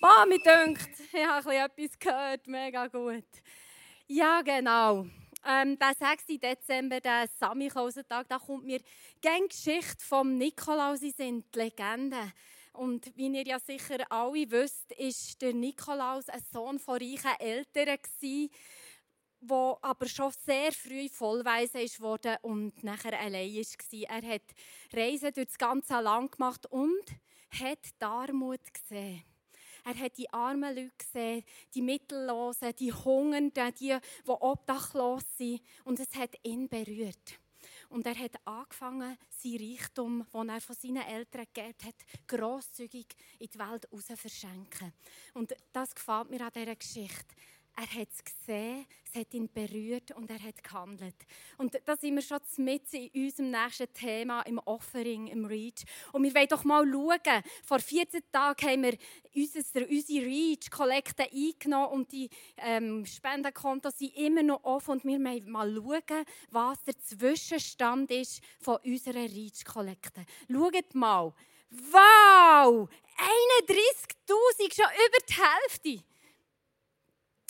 Boah, 0.00 0.26
mir 0.26 0.38
dünkt, 0.38 0.90
ich 1.12 1.26
habe 1.26 1.54
etwas 1.54 1.98
gehört. 1.98 2.46
Mega 2.46 2.86
gut. 2.86 3.24
Ja, 4.06 4.42
genau. 4.42 5.06
Ähm, 5.48 5.78
der 5.78 5.94
6. 5.94 6.40
Dezember, 6.40 7.00
der 7.00 7.28
Samichlausentag, 7.38 8.28
da 8.28 8.38
kommt 8.38 8.64
mir 8.64 8.80
die 8.80 9.48
Geschichte 9.48 10.04
vom 10.04 10.36
Nikolaus 10.36 11.02
in 11.02 11.12
Sinn, 11.12 11.44
die 11.54 11.58
Legende. 11.58 12.32
Und 12.72 13.16
wie 13.16 13.28
ihr 13.28 13.46
ja 13.46 13.58
sicher 13.58 13.98
alle 14.10 14.50
wisst, 14.50 14.92
ist 14.92 15.40
der 15.40 15.54
Nikolaus 15.54 16.28
ein 16.28 16.42
Sohn 16.52 16.78
von 16.78 16.98
reichen 16.98 17.38
Eltern 17.38 17.96
gsi, 18.02 18.50
wo 19.40 19.78
aber 19.82 20.06
schon 20.08 20.32
sehr 20.44 20.72
früh 20.72 21.08
vollweise 21.08 21.78
worden 22.00 22.36
und 22.42 22.82
nachher 22.82 23.18
allein 23.18 23.54
war. 23.54 24.22
Er 24.22 24.34
hat 24.34 24.42
Reisen 24.92 25.32
durch 25.32 25.48
das 25.48 25.58
ganze 25.58 26.00
Land 26.00 26.32
gemacht 26.32 26.66
und 26.66 27.04
hat 27.50 27.84
die 28.00 28.04
Armut 28.04 28.60
gesehen. 28.72 29.24
Er 29.86 29.94
hat 29.94 30.18
die 30.18 30.28
armen 30.32 30.74
Leute 30.74 30.90
gesehen, 30.98 31.44
die 31.72 31.80
Mittellosen, 31.80 32.74
die 32.74 32.92
Hungernden, 32.92 33.72
die, 33.76 33.96
die 34.26 34.30
obdachlos 34.30 35.22
sind. 35.38 35.62
Und 35.84 36.00
es 36.00 36.12
hat 36.16 36.34
ihn 36.42 36.68
berührt. 36.68 37.38
Und 37.88 38.04
er 38.04 38.18
hat 38.18 38.34
angefangen, 38.44 39.16
sein 39.28 39.58
Reichtum, 39.60 40.26
den 40.34 40.48
er 40.48 40.60
von 40.60 40.74
seinen 40.74 41.06
Eltern 41.06 41.46
gegeben 41.54 41.76
hat, 41.84 41.94
grosszügig 42.26 43.06
in 43.38 43.48
die 43.48 43.58
Welt 43.60 43.84
heraus 43.84 44.06
zu 44.06 44.16
verschenken. 44.16 44.92
Und 45.34 45.54
das 45.72 45.94
gefällt 45.94 46.30
mir 46.30 46.44
an 46.44 46.52
dieser 46.52 46.74
Geschichte. 46.74 47.36
Er 47.78 48.00
hat 48.00 48.08
es 48.10 48.24
gesehen, 48.24 48.86
es 49.04 49.20
hat 49.20 49.34
ihn 49.34 49.52
berührt 49.52 50.10
und 50.12 50.30
er 50.30 50.42
hat 50.42 50.64
gehandelt. 50.64 51.14
Und 51.58 51.78
da 51.84 51.94
sind 51.94 52.14
wir 52.14 52.22
schon 52.22 52.40
mit 52.64 52.90
in 52.94 53.10
unserem 53.26 53.50
nächsten 53.50 53.92
Thema, 53.92 54.40
im 54.42 54.58
Offering, 54.60 55.26
im 55.26 55.44
Reach. 55.44 55.84
Und 56.12 56.22
wir 56.22 56.34
wollen 56.34 56.48
doch 56.48 56.64
mal 56.64 56.90
schauen. 56.90 57.42
Vor 57.62 57.78
14 57.78 58.22
Tagen 58.32 58.66
haben 58.66 58.82
wir 58.82 58.96
unser, 59.34 59.88
unsere 59.90 60.24
Reach-Kollekte 60.24 61.24
eingenommen 61.30 61.92
und 61.92 62.12
die 62.12 62.30
ähm, 62.56 63.04
Spendenkontos 63.04 63.98
sind 63.98 64.16
immer 64.16 64.42
noch 64.42 64.64
offen. 64.64 64.92
Und 64.92 65.04
wir 65.04 65.18
wollen 65.22 65.50
mal 65.50 65.70
schauen, 65.74 66.24
was 66.50 66.82
der 66.84 66.98
Zwischenstand 66.98 68.10
ist 68.10 68.42
von 68.58 68.78
unserer 68.86 69.16
Reach-Kollekte. 69.16 70.24
Schaut 70.50 70.94
mal. 70.94 71.34
Wow! 71.68 72.88
31'000, 73.68 74.74
schon 74.74 74.84
über 74.86 75.26
die 75.28 75.34
Hälfte. 75.34 76.15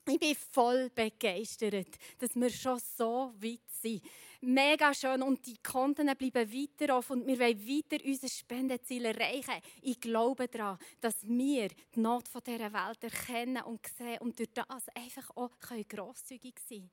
Ich 0.09 0.21
bin 0.21 0.37
voll 0.37 0.89
begeistert, 0.91 1.89
dass 2.19 2.37
wir 2.37 2.51
schon 2.51 2.79
so 2.97 3.33
weit 3.41 3.59
sind. 3.83 4.03
Mega 4.41 4.95
schön 4.95 5.21
und 5.23 5.45
die 5.45 5.57
Konten 5.61 6.07
bleiben 6.17 6.53
weiter 6.53 6.97
offen 6.97 7.23
und 7.23 7.27
wir 7.27 7.41
wollen 7.41 7.67
weiter 7.67 8.05
unser 8.05 8.29
Spendenziel 8.29 9.07
erreichen. 9.07 9.61
Ich 9.83 10.01
glaube 10.01 10.47
daran, 10.47 10.79
dass 11.01 11.17
wir 11.23 11.69
die 11.69 12.01
Not 12.01 12.29
dieser 12.47 12.73
Welt 12.73 13.03
erkennen 13.03 13.65
und 13.65 13.81
sehen 13.99 14.19
und 14.21 14.39
durch 14.39 14.53
das 14.55 14.89
einfach 14.95 15.29
auch 15.35 15.51
grosszügig 15.59 16.55
sein 16.69 16.79
können. 16.79 16.91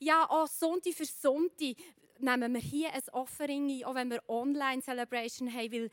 Ja, 0.00 0.28
auch 0.28 0.48
Sonntag 0.48 0.94
für 0.94 1.04
Sonntag 1.04 1.76
nehmen 2.18 2.54
wir 2.54 2.60
hier 2.60 2.92
ein 2.92 3.02
Offering 3.12 3.70
ein, 3.70 3.84
auch 3.84 3.94
wenn 3.94 4.10
wir 4.10 4.22
Online-Celebration 4.28 5.52
haben, 5.52 5.72
weil 5.72 5.90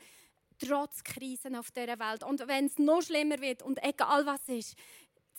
trotz 0.58 1.02
Krisen 1.02 1.56
auf 1.56 1.70
dieser 1.70 1.98
Welt 1.98 2.24
und 2.24 2.46
wenn 2.46 2.66
es 2.66 2.78
noch 2.78 3.02
schlimmer 3.02 3.40
wird 3.40 3.62
und 3.62 3.82
egal 3.82 4.26
was 4.26 4.48
ist, 4.48 4.74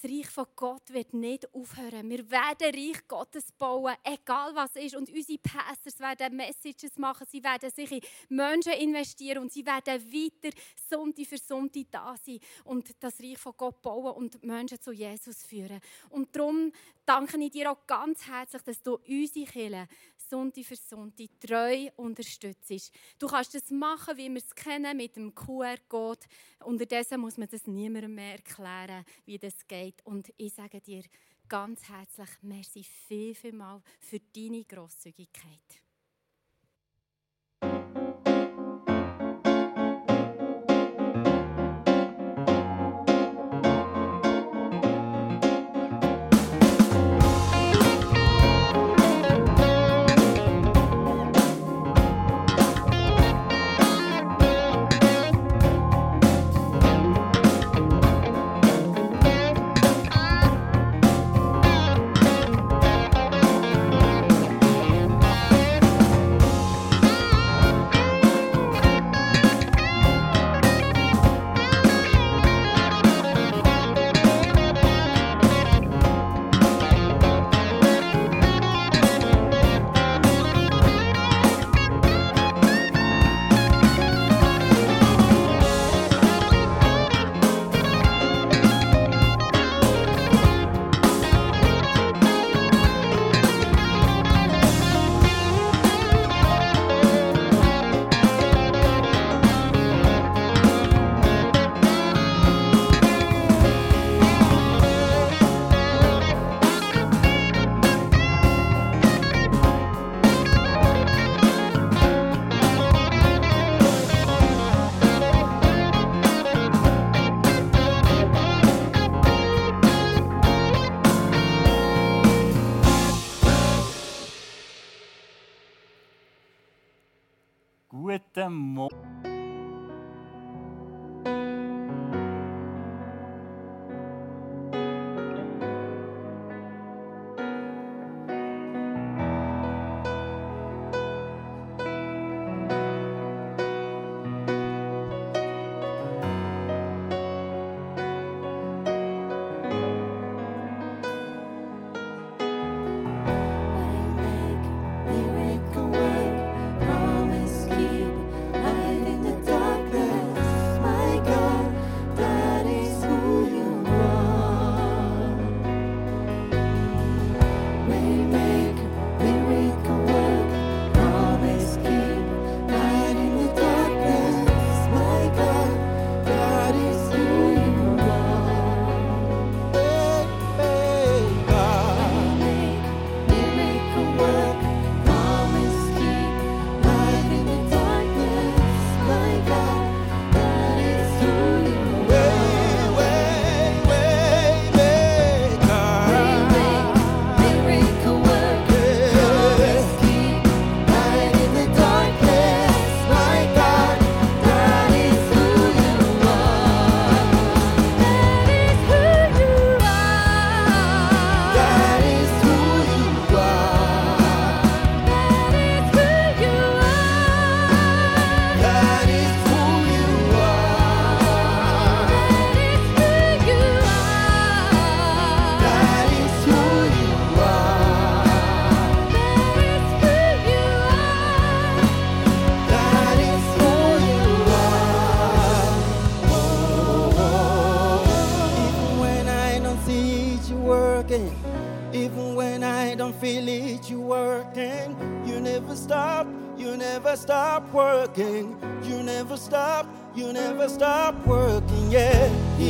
das 0.02 0.12
Reich 0.12 0.30
von 0.30 0.46
Gott 0.56 0.94
wird 0.94 1.14
nicht 1.14 1.54
aufhören. 1.54 2.10
Wir 2.10 2.30
werden 2.30 2.74
Reich 2.74 3.08
Gottes 3.08 3.52
bauen, 3.52 3.96
egal 4.04 4.54
was 4.54 4.76
ist. 4.76 4.96
Und 4.96 5.10
unsere 5.10 5.40
Pastors 5.40 6.00
werden 6.00 6.36
Messages 6.36 6.98
machen, 6.98 7.26
sie 7.30 7.44
werden 7.44 7.72
sich 7.72 7.92
in 7.92 8.02
Menschen 8.30 8.74
investieren 8.74 9.44
und 9.44 9.52
sie 9.52 9.66
werden 9.66 10.04
weiter 10.12 10.56
Sonntag 10.90 11.26
für 11.26 11.38
Sonntag 11.38 11.86
da 11.92 12.16
sein 12.18 12.40
und 12.66 12.92
das 13.00 13.20
Reich 13.22 13.38
von 13.38 13.54
Gott 13.56 13.82
bauen 13.82 14.16
und 14.16 14.44
Menschen 14.44 14.82
zu 14.82 14.92
Jesus 14.92 15.44
führen. 15.44 15.80
Und 16.10 16.36
darum 16.36 16.72
danke 17.06 17.38
ich 17.38 17.52
dir 17.52 17.72
auch 17.72 17.86
ganz 17.88 18.28
herzlich, 18.28 18.64
dass 18.64 18.82
du 18.82 18.96
unsere 18.96 19.46
Kirche 19.46 19.88
Sonntag 20.30 20.66
für 20.66 20.76
Sonntag 20.76 21.30
treu 21.40 21.90
unterstützt. 21.96 22.92
Du 23.20 23.28
kannst 23.28 23.56
das 23.56 23.70
machen, 23.72 24.18
wie 24.18 24.30
wir 24.30 24.38
es 24.38 24.54
kennen, 24.56 24.98
mit 24.98 25.16
dem 25.16 25.34
QR-Code. 25.34 26.26
Unterdessen 26.64 27.20
muss 27.20 27.38
man 27.38 27.48
das 27.50 27.68
niemandem 27.68 28.16
mehr 28.16 28.34
erklären, 28.34 29.06
wie 29.26 29.38
das 29.38 29.68
geht. 29.68 30.06
Und 30.06 30.34
ich 30.38 30.54
sage 30.54 30.82
dir 30.82 31.04
ganz 31.48 31.88
herzlich 31.88 32.30
merci 32.42 32.84
viel, 32.84 33.36
viel 33.36 33.54
mal 33.54 33.82
für 34.00 34.20
deine 34.20 34.64
Grosszügigkeit. 34.64 35.85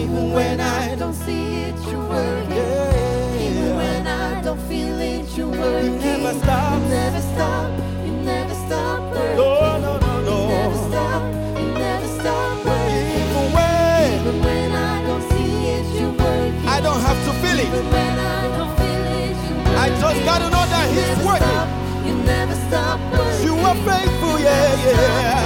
Even 0.01 0.31
when 0.33 0.59
I 0.59 0.95
don't 0.95 1.13
see 1.13 1.45
it, 1.67 1.75
you're 1.89 2.07
working. 2.09 2.51
yeah. 2.51 3.45
Even 3.45 3.75
when 3.77 4.07
I 4.07 4.41
don't 4.41 4.59
feel 4.69 4.99
it, 4.99 5.25
you're 5.37 5.47
working. 5.47 5.93
You 5.93 5.99
never 5.99 6.33
stop. 6.39 6.81
You 6.81 6.89
never 6.89 7.21
stop. 7.33 7.69
You 8.05 8.11
never 8.31 8.55
stop 8.65 8.99
working. 9.13 9.37
No, 9.37 9.79
no, 9.85 9.91
no, 10.05 10.13
no. 10.29 10.37
You 10.43 10.47
never 10.57 10.77
stop. 10.89 11.21
You 11.59 11.67
never 11.85 12.07
stop 12.19 12.65
working. 12.65 13.07
Even 13.21 13.45
when 13.55 14.11
Even 14.19 14.37
when 14.47 14.71
I 14.91 14.95
don't 15.07 15.23
see 15.31 15.53
it, 15.75 15.85
you're 15.99 16.11
working. 16.23 16.67
I 16.75 16.81
don't 16.81 17.01
have 17.07 17.19
to 17.27 17.31
feel 17.41 17.59
it, 17.59 17.67
Even 17.67 17.85
when 17.95 18.13
I 18.19 18.41
don't 18.57 18.73
feel 18.79 19.05
it, 19.21 19.35
you're 19.47 19.57
working. 19.63 19.83
I 19.85 19.87
just 20.03 20.19
gotta 20.29 20.47
know 20.55 20.65
that 20.73 20.85
You 20.93 21.01
He's 21.01 21.19
working. 21.29 21.55
stop. 21.55 21.67
You 22.07 22.13
never 22.33 22.55
stop 22.67 22.97
working. 23.13 23.43
You 23.47 23.53
are 23.69 23.77
faithful, 23.89 24.35
yeah, 24.39 24.91
yeah. 24.91 25.44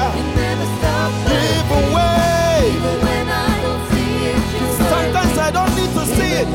it. 6.41 6.47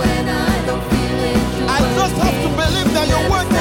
I 1.68 1.78
just 1.96 2.16
have 2.16 2.36
to 2.42 2.48
believe 2.48 2.94
that 2.94 3.06
you're 3.08 3.30
worth 3.30 3.50
it. 3.50 3.53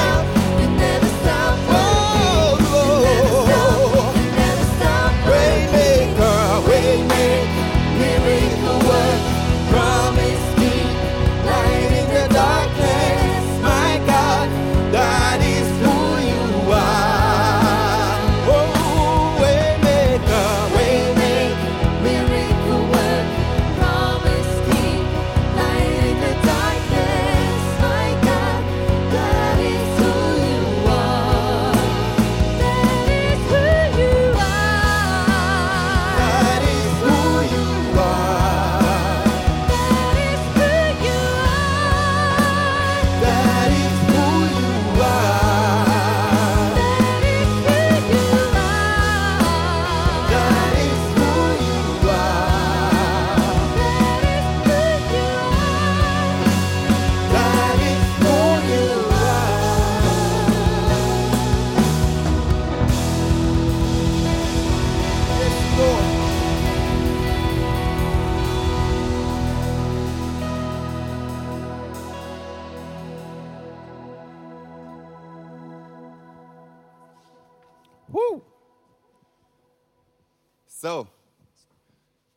So, 80.84 81.08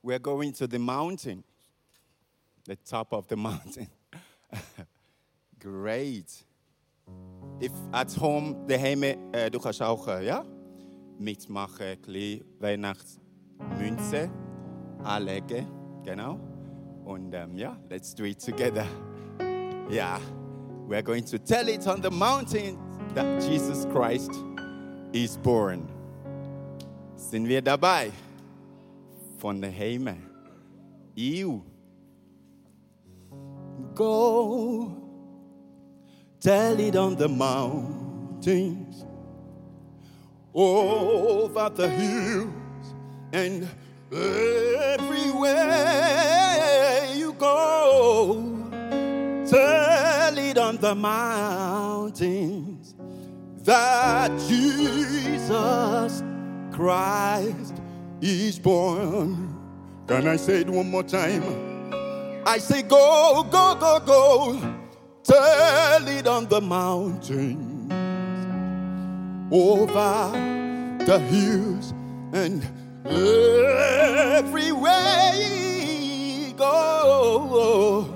we're 0.02 0.20
going 0.20 0.54
to 0.54 0.68
the 0.68 0.80
mountain, 0.80 1.44
the 2.66 2.78
top 2.78 3.12
of 3.12 3.28
the 3.28 3.36
mountain. 3.50 3.90
Great. 5.60 6.32
If 7.60 7.74
at 7.92 8.14
home, 8.14 8.66
daheim, 8.66 9.04
äh, 9.04 9.18
uh, 9.18 9.50
du 9.50 9.60
kannst 9.60 9.82
auch, 9.82 10.08
äh, 10.08 10.28
ja, 10.28 10.46
mitmachen, 11.20 11.88
ein 11.88 12.02
bisschen 12.02 12.46
Weihnachtsmünze 12.60 14.32
anlegen, 15.04 15.68
genau. 16.06 16.40
Und 17.04 17.34
ähm, 17.34 17.58
ja, 17.58 17.76
let's 17.90 18.16
do 18.16 18.24
it 18.24 18.40
together. 18.40 18.88
Yeah, 19.92 20.22
we're 20.88 21.04
going 21.04 21.26
to 21.26 21.38
tell 21.38 21.68
it 21.68 21.86
on 21.86 22.02
the 22.02 22.12
mountain 22.12 22.78
that 23.14 23.44
Jesus 23.44 23.86
Christ 23.92 24.32
is 25.12 25.36
born. 25.36 25.86
Sind 27.18 27.46
wir 27.46 27.62
dabei? 27.62 28.14
Von 29.38 29.62
daheim. 29.62 30.18
You. 31.16 31.64
Go 33.94 35.08
tell 36.40 36.80
it 36.80 36.96
on 36.96 37.16
the 37.16 37.28
mountains, 37.28 39.06
over 40.54 41.70
the 41.70 41.90
hills, 41.90 42.94
and 43.34 43.68
everywhere 44.12 45.56
you 47.16 47.34
go. 47.34 48.54
Tell 49.48 50.38
it 50.38 50.58
on 50.58 50.78
the 50.78 50.96
mountains 50.96 52.96
that 53.64 54.32
Jesus 54.48 56.24
Christ 56.72 57.77
is 58.22 58.60
born. 58.60 59.56
Can 60.08 60.28
I 60.28 60.36
say 60.38 60.62
it 60.62 60.70
one 60.70 60.90
more 60.90 61.04
time? 61.04 61.44
I 62.46 62.58
say, 62.60 62.82
go, 62.82 63.46
go, 63.52 63.76
go, 63.76 64.00
go. 64.00 64.60
Tell 65.24 66.08
it 66.08 66.28
on 66.28 66.48
the 66.48 66.62
mountains, 66.62 67.92
over 69.52 70.32
the 71.06 71.20
hills, 71.20 71.94
and 72.32 72.64
everywhere 74.38 74.98
go. 76.58 78.14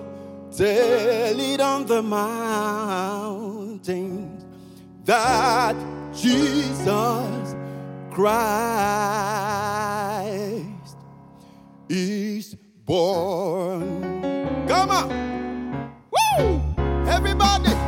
Tell 0.55 1.39
it 1.39 1.61
on 1.61 1.85
the 1.85 2.01
mountains 2.01 3.35
that 5.05 5.75
Jesus 6.13 7.40
Christ 8.11 8.27
is 11.89 12.55
born. 12.85 14.67
Come 14.67 14.91
on. 14.91 15.09
Woo! 16.11 16.61
Everybody. 17.07 17.80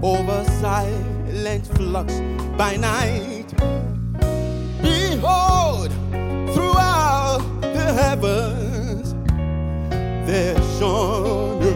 Over 0.00 0.44
silent 0.60 1.66
flocks 1.76 2.20
by 2.56 2.76
night? 2.76 3.46
Behold, 4.80 5.90
throughout 6.54 7.42
the 7.60 7.92
heavens 7.92 9.14
there 10.24 10.56
shone 10.78 11.62
a 11.62 11.72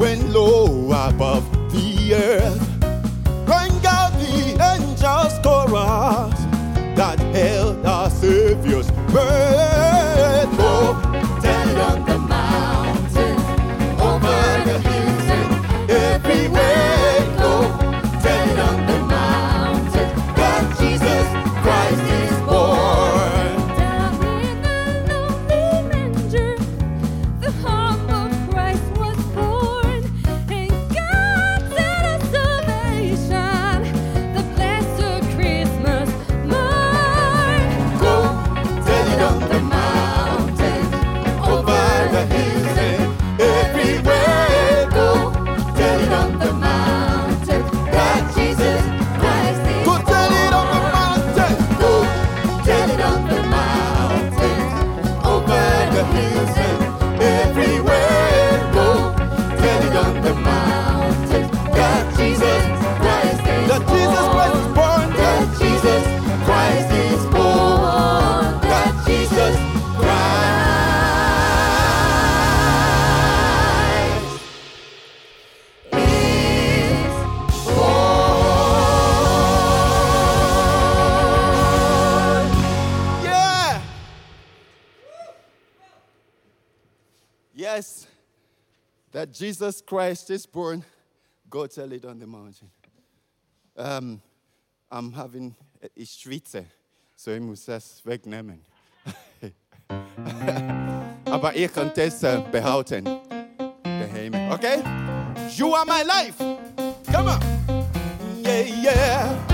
when 0.00 0.32
low 0.32 0.90
above 0.92 1.44
the 1.72 2.14
earth. 2.14 2.69
Jesus 89.40 89.80
Christ 89.80 90.28
is 90.28 90.44
born. 90.44 90.84
Go 91.48 91.66
tell 91.66 91.90
it 91.92 92.04
on 92.04 92.18
the 92.18 92.26
mountain. 92.26 92.70
Um, 93.74 94.20
I'm 94.90 95.12
having, 95.12 95.56
ich 95.96 96.26
eh? 96.26 96.28
schwitze, 96.28 96.66
so 97.16 97.30
ich 97.30 97.40
muss 97.40 97.64
das 97.64 98.02
wegnehmen. 98.04 98.60
Aber 101.24 101.54
ihr 101.54 101.68
könnt 101.70 101.96
es 101.96 102.22
äh, 102.22 102.42
behalten. 102.52 103.04
Daheim. 103.82 104.34
Okay? 104.52 104.82
You 105.56 105.72
are 105.72 105.86
my 105.86 106.02
life. 106.02 106.36
Come 107.10 107.30
on. 107.30 107.40
Yeah, 108.44 108.60
yeah. 108.60 109.49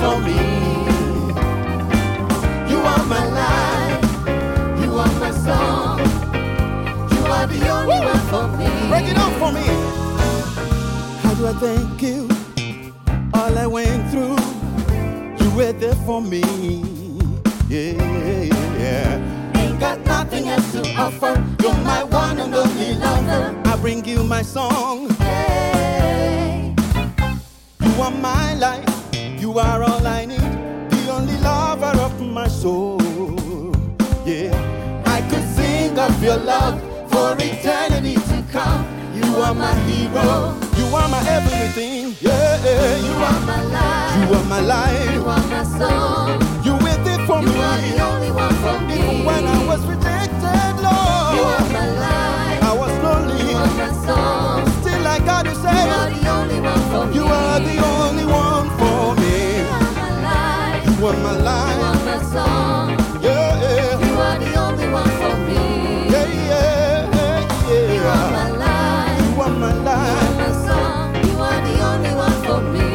For 0.00 0.18
me. 0.20 0.40
You 2.70 2.78
are 2.92 3.04
my 3.06 3.24
life. 3.42 4.04
You 4.82 4.90
are 4.98 5.14
my 5.20 5.30
song. 5.30 5.98
You 7.12 7.22
are 7.36 7.46
the 7.46 7.68
only 7.68 7.98
one 8.12 8.24
for 8.32 8.46
me. 8.58 8.68
Break 8.90 9.06
it 9.12 9.18
up 9.18 9.32
for 9.40 9.52
me. 9.52 9.66
How 11.22 11.34
do 11.34 11.46
I 11.48 11.52
thank 11.54 12.02
you? 12.02 12.28
All 13.34 13.58
I 13.58 13.66
went 13.66 14.10
through, 14.10 14.36
you 15.40 15.50
were 15.56 15.72
there 15.72 15.94
for 16.06 16.20
me. 16.22 16.42
Yeah, 17.68 17.92
yeah. 18.78 19.52
Ain't 19.60 19.80
got 19.80 19.98
nothing 20.06 20.48
else 20.48 20.72
to 20.72 20.82
offer. 20.96 21.34
You're 21.62 21.74
my 21.84 22.04
one 22.04 22.38
and 22.38 22.54
only 22.54 22.94
lover. 22.94 23.60
I 23.64 23.76
bring 23.78 24.04
you 24.04 24.22
my 24.24 24.42
song. 24.42 25.08
Hey, 25.18 26.74
You 27.80 28.02
are 28.02 28.10
my 28.10 28.54
life. 28.54 28.95
You 29.56 29.62
are 29.62 29.82
all 29.84 30.06
I 30.06 30.26
need. 30.26 30.38
The 30.90 31.10
only 31.10 31.34
lover 31.38 31.98
of 32.02 32.20
my 32.20 32.46
soul. 32.46 33.00
Yeah. 34.26 34.52
I 35.06 35.22
could 35.30 35.48
sing 35.56 35.98
of 35.98 36.22
your 36.22 36.36
love 36.36 36.78
for 37.10 37.32
eternity 37.40 38.16
to 38.16 38.44
come. 38.52 38.84
You 39.14 39.24
are 39.40 39.54
my 39.54 39.72
hero. 39.88 40.52
You 40.76 40.94
are 40.94 41.08
my 41.08 41.24
everything. 41.26 42.14
Yeah. 42.20 42.60
yeah. 42.66 42.96
You 42.98 43.14
are 43.28 43.40
my 43.46 43.62
life. 43.72 44.28
You 44.28 44.36
are 44.36 44.44
my 44.44 44.60
life. 44.60 45.14
You 45.14 45.24
are 45.24 45.46
my 45.48 45.62
song. 45.62 46.28
You 46.62 46.72
were 46.74 47.00
there 47.06 47.24
for 47.26 47.40
You 47.40 47.48
me. 47.48 47.58
are 47.58 47.80
the 47.80 48.04
only 48.04 48.30
one 48.32 48.54
for 48.60 48.78
me. 48.84 48.94
Even 48.98 49.24
when 49.24 49.46
I 49.46 49.66
was 49.66 49.80
rejected, 49.86 50.74
Lord. 50.84 51.32
You 51.32 51.44
are 51.56 51.68
my 51.72 51.86
life. 52.04 52.62
I 52.62 52.72
was 52.76 52.92
lonely. 53.02 53.52
You 53.52 53.56
are 53.56 53.74
my 53.80 53.90
song. 54.04 54.68
Still, 54.82 55.06
I 55.06 55.18
gotta 55.20 55.54
say. 55.54 55.72
You 55.72 55.96
are 55.96 56.10
the 56.12 56.28
only 56.28 56.60
one 56.60 56.82
for 56.90 57.06
me. 57.06 57.14
you 57.14 57.24
are 57.24 57.60
the 57.60 57.76
only 57.86 58.26
one 58.26 58.45
life. 61.12 61.12
You 61.12 61.12
are 61.12 61.22
my 61.22 61.38
You 61.76 61.82
are 61.82 62.04
my 62.04 62.22
song. 62.32 62.88
Yeah, 63.22 64.00
You 64.00 64.14
are 64.18 64.38
the 64.38 64.54
only 64.56 64.88
one 64.90 65.10
for 65.20 65.36
me. 65.46 65.60
yeah, 66.10 66.28
yeah, 66.50 67.94
You 67.94 68.02
are 68.02 68.30
my 68.30 68.50
life. 68.50 69.20
You 69.36 69.42
are 69.42 69.50
my 69.50 69.72
life. 69.72 70.22
You 70.22 70.26
are 70.26 70.36
my 70.36 70.50
song. 70.66 71.14
You 71.26 71.34
are 71.40 71.60
the 71.68 71.74
only 71.90 72.12
one 72.14 72.38
for 72.44 72.60
me. 72.72 72.86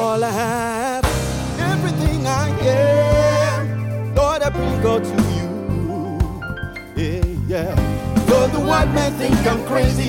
All 0.00 0.24
I 0.24 0.30
have, 0.30 1.04
everything 1.58 2.26
I 2.26 2.48
am, 2.66 4.14
Lord, 4.14 4.42
I 4.42 4.48
bring 4.50 4.80
God 4.82 5.04
to 5.04 5.16
you. 5.36 5.48
Yeah, 6.96 7.24
yeah. 7.46 7.74
Though 8.26 8.46
the 8.48 8.60
world 8.60 8.90
may 8.94 9.10
think 9.10 9.36
I'm 9.46 9.64
crazy, 9.66 10.07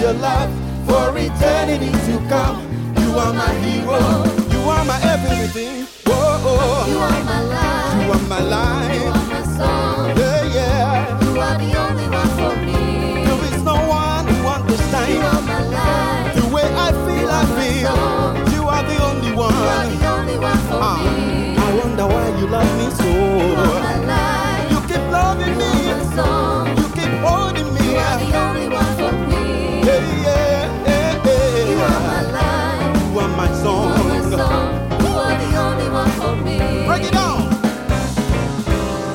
your 0.00 0.12
love 0.14 0.50
for 0.86 1.16
eternity 1.18 1.90
to 2.06 2.18
come. 2.28 2.62
You 3.00 3.10
are 3.18 3.32
my 3.32 3.52
hero. 3.54 3.98
You 4.52 4.60
are 4.68 4.84
my 4.84 4.98
everything. 5.02 5.86
Whoa, 6.06 6.14
oh. 6.14 6.86
You 6.88 6.98
are 6.98 7.24
my 7.24 7.42
life. 7.42 8.04
you 8.06 8.12
are 8.12 8.28
my 8.28 8.40
life. 8.42 8.94
You 8.94 9.08
are 9.08 9.26
my 9.26 9.42
song. 9.56 10.16
Yeah, 10.16 10.44
yeah. 10.54 11.24
You 11.24 11.40
are 11.40 11.58
the 11.58 11.70
only 11.82 12.08
one 12.08 12.30
for 12.38 12.54
me. 12.64 13.24
There 13.24 13.44
is 13.52 13.62
no 13.64 13.74
one 13.88 14.26
who 14.26 14.46
understands. 14.46 15.10
You 15.10 15.20
are 15.20 15.42
my 15.42 15.62
life. 15.66 16.34
the 16.36 16.46
way 16.54 16.62
I 16.64 16.90
feel. 17.04 17.28
I 17.30 17.44
feel 17.58 17.86
song. 17.88 18.36
you 18.54 18.62
are 18.68 18.82
the 18.84 18.96
only 19.04 19.32
one. 19.32 19.52
You 19.54 19.68
are 19.68 19.86
the 19.86 20.08
only 20.14 20.38
one 20.38 20.58
for 20.68 20.78
Ah, 20.80 21.02
me. 21.02 21.56
I 21.56 21.74
wonder 21.80 22.06
why 22.06 22.28
you 22.38 22.46
love 22.46 22.70
me 22.78 22.84
You 22.84 22.90
are 22.90 23.64
my 23.64 23.72
so. 23.72 23.77
Break 36.86 37.02
it. 37.02 37.14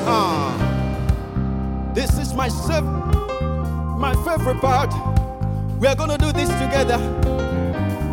Ah, 0.06 0.52
this 1.94 2.18
is 2.18 2.34
my 2.34 2.48
my 3.98 4.14
favorite 4.24 4.60
part. 4.60 4.92
We 5.80 5.86
are 5.88 5.94
gonna 5.94 6.18
do 6.18 6.30
this 6.32 6.48
together. 6.60 6.98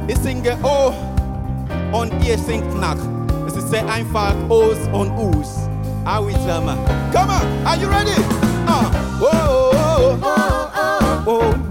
It's 0.08 0.26
in 0.26 0.48
uh, 0.48 0.58
oh 0.64 0.94
on 1.94 2.12
e 2.24 2.38
sing 2.38 2.64
knack. 2.80 2.98
This 3.46 3.56
is 3.58 3.70
say 3.70 3.82
O's 4.50 4.88
on 4.90 5.12
O's. 5.18 5.58
I 6.06 6.20
will. 6.20 6.34
Come 7.12 7.30
on, 7.30 7.46
are 7.68 7.78
you 7.78 7.90
ready? 7.90 8.16
Ah, 8.68 8.90
whoa, 9.20 9.72
whoa, 9.72 10.16
whoa, 10.16 10.18
whoa, 10.18 10.72
oh, 10.76 11.24
oh. 11.28 11.66
oh. 11.68 11.71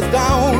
was 0.00 0.12
down. 0.12 0.59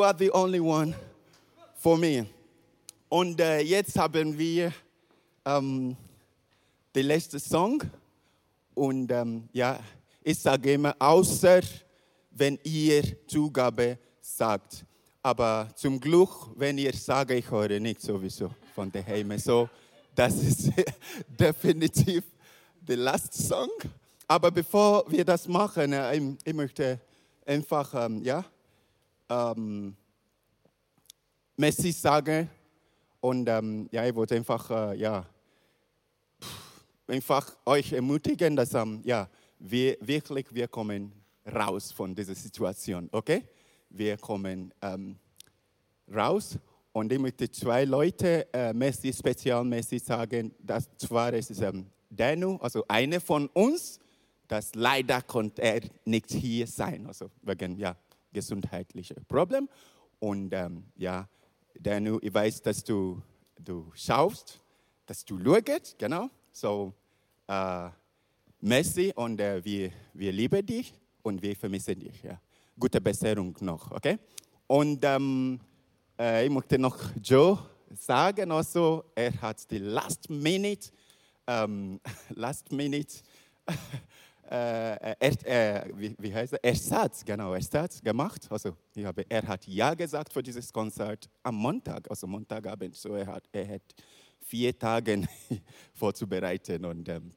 Are 0.00 0.14
the 0.16 0.30
only 0.32 0.60
one 0.60 0.94
for 1.74 1.98
me. 1.98 2.26
Und 3.08 3.40
äh, 3.40 3.60
jetzt 3.60 3.98
haben 3.98 4.38
wir 4.38 4.72
ähm, 5.44 5.96
den 6.94 7.06
letzten 7.06 7.38
Song. 7.38 7.82
Und 8.74 9.12
ähm, 9.12 9.48
ja, 9.52 9.78
ich 10.22 10.38
sage 10.38 10.72
immer, 10.72 10.96
außer 10.98 11.60
wenn 12.30 12.58
ihr 12.64 13.02
Zugabe 13.26 13.98
sagt. 14.20 14.84
Aber 15.22 15.68
zum 15.74 16.00
Glück, 16.00 16.30
wenn 16.56 16.78
ihr 16.78 16.92
sagt, 16.94 17.32
ich 17.32 17.50
höre 17.50 17.78
nicht 17.78 18.00
sowieso 18.00 18.50
von 18.74 18.90
daheim. 18.90 19.36
So, 19.38 19.68
das 20.14 20.34
ist 20.36 20.70
definitiv 21.38 22.24
der 22.80 22.96
last 22.96 23.34
Song. 23.34 23.70
Aber 24.26 24.50
bevor 24.50 25.04
wir 25.10 25.24
das 25.24 25.46
machen, 25.46 25.92
äh, 25.92 26.16
ich, 26.16 26.22
ich 26.44 26.54
möchte 26.54 26.98
einfach, 27.44 27.94
ähm, 28.06 28.22
ja, 28.22 28.44
ähm, 29.32 29.96
Messi 31.56 31.92
sagen. 31.92 32.48
Und 33.20 33.48
ähm, 33.48 33.88
ja, 33.92 34.06
ich 34.06 34.14
wollte 34.14 34.34
einfach, 34.34 34.70
äh, 34.70 34.96
ja, 34.96 35.24
einfach 37.06 37.56
euch 37.66 37.92
ermutigen, 37.92 38.56
dass 38.56 38.74
ähm, 38.74 39.00
ja, 39.04 39.28
wir 39.58 39.96
wirklich, 40.00 40.52
wir 40.52 40.68
kommen 40.68 41.12
raus 41.46 41.92
von 41.92 42.14
dieser 42.14 42.34
Situation, 42.34 43.08
okay? 43.12 43.44
Wir 43.90 44.16
kommen 44.16 44.72
ähm, 44.80 45.16
raus 46.12 46.58
und 46.92 47.12
ich 47.12 47.18
möchte 47.18 47.50
zwei 47.50 47.84
Leute 47.84 48.52
äh, 48.52 48.72
Messi, 48.72 49.12
spezialmäßig 49.12 50.02
sagen, 50.02 50.54
dass 50.58 50.88
zwar 50.96 51.32
es 51.34 51.50
ist 51.50 51.60
ähm, 51.60 51.86
Danu, 52.10 52.56
also 52.56 52.84
einer 52.88 53.20
von 53.20 53.46
uns, 53.48 53.98
das 54.48 54.74
leider 54.74 55.22
konnte 55.22 55.62
er 55.62 55.80
nicht 56.04 56.30
hier 56.30 56.66
sein, 56.66 57.06
also 57.06 57.30
wegen 57.42 57.78
ja, 57.78 57.96
gesundheitlicher 58.32 59.16
Problem. 59.28 59.68
Und 60.18 60.52
ähm, 60.52 60.84
ja, 60.96 61.28
Danu, 61.78 62.18
ich 62.22 62.32
weiß, 62.32 62.62
dass 62.62 62.84
du, 62.84 63.20
du 63.58 63.90
schaust, 63.94 64.60
dass 65.06 65.24
du 65.24 65.38
schaust, 65.38 65.96
genau. 65.98 66.28
So, 66.52 66.92
äh, 67.48 67.88
Messi 68.60 69.12
und 69.14 69.40
äh, 69.40 69.64
wir, 69.64 69.90
wir 70.14 70.32
lieben 70.32 70.64
dich 70.64 70.94
und 71.22 71.42
wir 71.42 71.56
vermissen 71.56 71.98
dich. 71.98 72.22
Ja. 72.22 72.40
Gute 72.78 73.00
Besserung 73.00 73.56
noch, 73.60 73.90
okay? 73.90 74.18
Und 74.66 75.04
ähm, 75.04 75.60
äh, 76.18 76.46
ich 76.46 76.50
möchte 76.50 76.78
noch 76.78 76.98
Joe 77.22 77.58
sagen, 77.94 78.50
also, 78.52 79.04
er 79.14 79.32
hat 79.40 79.70
die 79.70 79.78
Last 79.78 80.30
Minute, 80.30 80.90
ähm, 81.46 82.00
Last 82.30 82.70
Minute, 82.72 83.16
er, 84.52 85.16
äh, 85.46 85.90
wie, 85.94 86.14
wie 86.18 86.34
heißt 86.34 86.52
er? 86.54 86.64
Ersatz, 86.64 87.24
genau, 87.24 87.54
Ersatz 87.54 88.02
gemacht. 88.02 88.46
Also, 88.50 88.76
ich 88.94 89.04
habe, 89.04 89.24
er 89.28 89.46
hat 89.46 89.66
Ja 89.66 89.94
gesagt 89.94 90.32
für 90.32 90.42
dieses 90.42 90.72
Konzert 90.72 91.28
am 91.42 91.54
Montag, 91.54 92.08
also 92.10 92.26
Montagabend. 92.26 92.94
So, 92.96 93.14
er 93.14 93.26
hat, 93.26 93.44
er 93.52 93.68
hat 93.68 93.82
vier 94.40 94.78
Tage 94.78 95.22
vorzubereiten 95.94 96.84
und 96.84 97.08
ähm, 97.08 97.32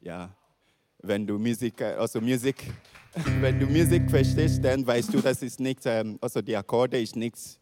ja, 0.00 0.34
wenn 1.02 1.26
du 1.26 1.38
Musik, 1.38 1.80
äh, 1.80 1.94
also 1.94 2.20
Musik, 2.20 2.72
wenn 3.40 3.58
du 3.58 3.66
Musik 3.66 4.10
verstehst, 4.10 4.64
dann 4.64 4.86
weißt 4.86 5.12
du, 5.12 5.20
das 5.20 5.42
ist 5.42 5.60
nicht, 5.60 5.80
ähm, 5.84 6.18
also 6.20 6.40
die 6.40 6.56
Akkorde 6.56 7.00
ist 7.00 7.16
nichts 7.16 7.58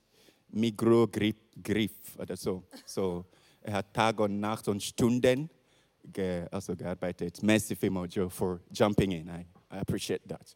Mikrogriff 0.48 1.36
Griff 1.62 2.16
oder 2.18 2.36
so. 2.36 2.64
So, 2.84 3.24
er 3.60 3.74
hat 3.74 3.94
Tag 3.94 4.20
und 4.20 4.40
Nacht 4.40 4.68
und 4.68 4.82
Stunden 4.82 5.48
also 6.52 6.74
gearbeitet. 6.74 7.42
Merci 7.42 7.74
vielmals, 7.74 8.08
Joe, 8.08 8.28
for 8.28 8.60
jumping 8.72 9.12
in. 9.12 9.28
I, 9.28 9.46
I 9.70 9.78
appreciate 9.78 10.26
that. 10.28 10.54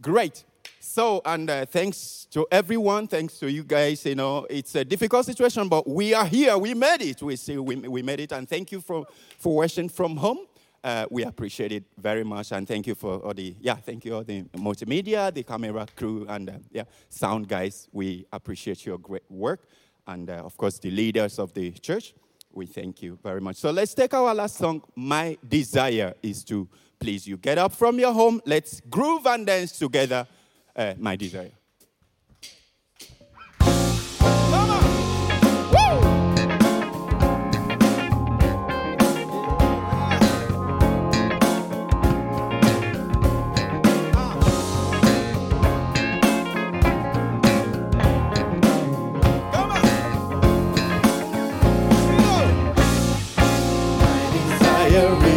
Great. 0.00 0.44
So, 0.80 1.20
and 1.24 1.50
uh, 1.50 1.66
thanks 1.66 2.26
to 2.30 2.46
everyone, 2.50 3.08
thanks 3.08 3.38
to 3.40 3.50
you 3.50 3.64
guys. 3.64 4.06
You 4.06 4.14
know, 4.14 4.46
it's 4.48 4.74
a 4.74 4.84
difficult 4.84 5.26
situation, 5.26 5.68
but 5.68 5.88
we 5.88 6.14
are 6.14 6.24
here. 6.26 6.56
We 6.56 6.74
made 6.74 7.02
it. 7.02 7.22
We 7.22 7.36
see 7.36 7.58
we, 7.58 7.76
we 7.76 8.02
made 8.02 8.20
it, 8.20 8.32
and 8.32 8.48
thank 8.48 8.70
you 8.70 8.80
for 8.80 9.06
for 9.38 9.56
watching 9.56 9.88
from 9.88 10.16
home. 10.16 10.38
Uh, 10.84 11.06
we 11.10 11.24
appreciate 11.24 11.72
it 11.72 11.84
very 11.98 12.22
much, 12.22 12.52
and 12.52 12.66
thank 12.66 12.86
you 12.86 12.94
for 12.94 13.18
all 13.18 13.34
the 13.34 13.56
yeah, 13.60 13.74
thank 13.74 14.04
you 14.04 14.14
all 14.14 14.24
the 14.24 14.42
multimedia, 14.56 15.34
the 15.34 15.42
camera 15.42 15.86
crew, 15.96 16.24
and 16.28 16.48
uh, 16.48 16.52
yeah, 16.70 16.84
sound 17.08 17.48
guys. 17.48 17.88
We 17.92 18.26
appreciate 18.32 18.86
your 18.86 18.98
great 18.98 19.28
work, 19.28 19.66
and 20.06 20.30
uh, 20.30 20.44
of 20.44 20.56
course 20.56 20.78
the 20.78 20.90
leaders 20.90 21.38
of 21.40 21.52
the 21.54 21.72
church. 21.72 22.14
We 22.52 22.66
thank 22.66 23.02
you 23.02 23.18
very 23.22 23.40
much. 23.40 23.56
So 23.56 23.70
let's 23.70 23.94
take 23.94 24.14
our 24.14 24.34
last 24.34 24.56
song. 24.56 24.82
My 24.96 25.38
desire 25.46 26.14
is 26.22 26.44
to 26.44 26.68
please 26.98 27.26
you. 27.26 27.36
Get 27.36 27.58
up 27.58 27.72
from 27.72 27.98
your 27.98 28.12
home. 28.12 28.40
Let's 28.44 28.80
groove 28.80 29.26
and 29.26 29.46
dance 29.46 29.78
together. 29.78 30.26
Uh, 30.74 30.94
my 30.98 31.16
desire. 31.16 31.52
fire. 54.88 55.27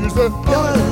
crazy. 0.00 0.20
Yeah. 0.46 0.83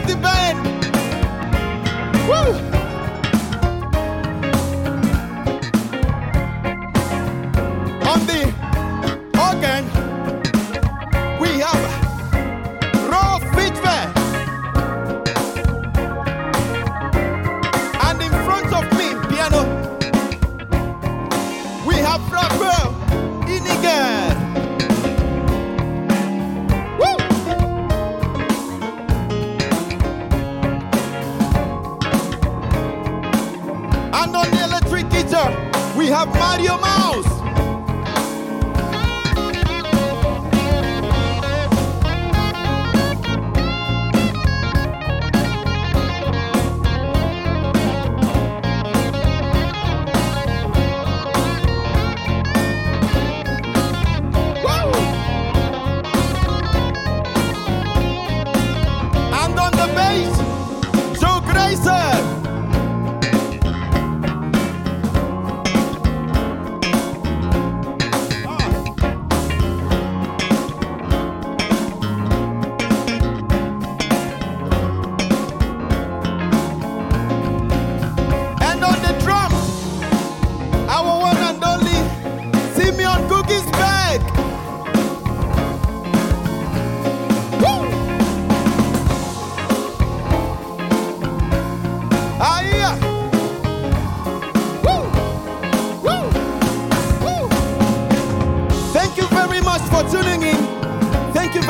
Love 0.00 0.08
the 0.08 0.16
band? 0.16 0.60
Woo! 2.28 2.69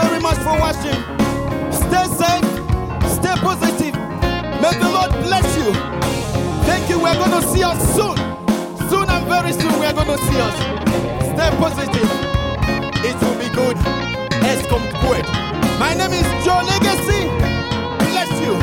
Very 0.02 0.20
much 0.20 0.38
for 0.38 0.56
watching. 0.58 1.00
Stay 1.72 2.06
safe, 2.20 2.46
stay 3.16 3.34
positive. 3.40 3.94
May 4.62 4.72
the 4.78 4.88
Lord 4.96 5.12
bless 5.24 5.46
you. 5.56 5.72
Thank 6.68 6.88
you. 6.88 6.98
We're 7.00 7.14
going 7.14 7.30
to 7.40 7.42
see 7.48 7.62
us 7.62 7.78
soon. 7.94 8.16
Soon 8.88 9.08
and 9.08 9.26
very 9.26 9.52
soon, 9.52 9.72
we're 9.78 9.92
going 9.92 10.12
to 10.14 10.18
see 10.26 10.40
us. 10.40 10.56
Stay 11.32 11.50
positive. 11.56 12.10
It 13.08 13.16
will 13.22 13.38
be 13.38 13.48
good. 13.54 13.76
Es 14.44 14.66
kommt 14.68 14.92
gut. 15.02 15.26
My 15.78 15.94
name 15.94 16.12
is 16.12 16.28
Joe 16.44 16.62
Legacy. 16.72 17.22
Bless 18.10 18.30
you. 18.44 18.54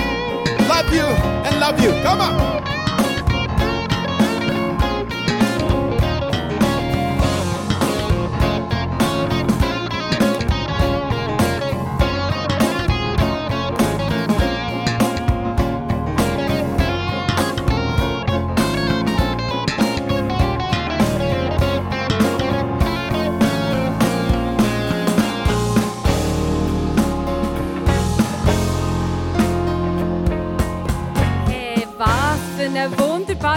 Love 0.67 0.93
you 0.93 1.07
and 1.45 1.59
love 1.59 1.79
you. 1.81 1.91
Come 2.03 2.21
on. 2.21 2.76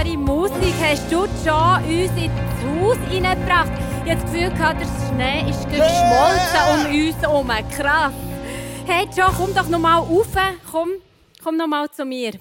Wunderbare 0.00 0.16
Musik 0.16 0.74
hast 0.80 1.10
du 1.12 1.26
schon 1.44 1.84
uns 1.84 2.12
ins 2.16 2.32
Haus 2.64 2.96
hineingebracht. 3.10 3.72
Ich 4.04 4.10
habe 4.10 4.20
das 4.20 4.32
Gefühl, 4.32 4.50
gehabt, 4.50 4.80
der 4.80 5.08
Schnee 5.08 5.50
ist 5.50 5.64
geschmolzen 5.64 6.62
um 6.70 7.06
uns 7.06 7.22
herum. 7.22 7.48
Krass. 7.70 8.12
Hey, 8.86 9.06
Joe, 9.14 9.32
komm 9.36 9.54
doch 9.54 9.68
noch 9.68 9.78
mal 9.78 9.98
rauf. 9.98 10.28
Komm, 10.70 10.90
komm 11.42 11.56
noch 11.56 11.66
mal 11.66 11.90
zu 11.90 12.04
mir. 12.04 12.32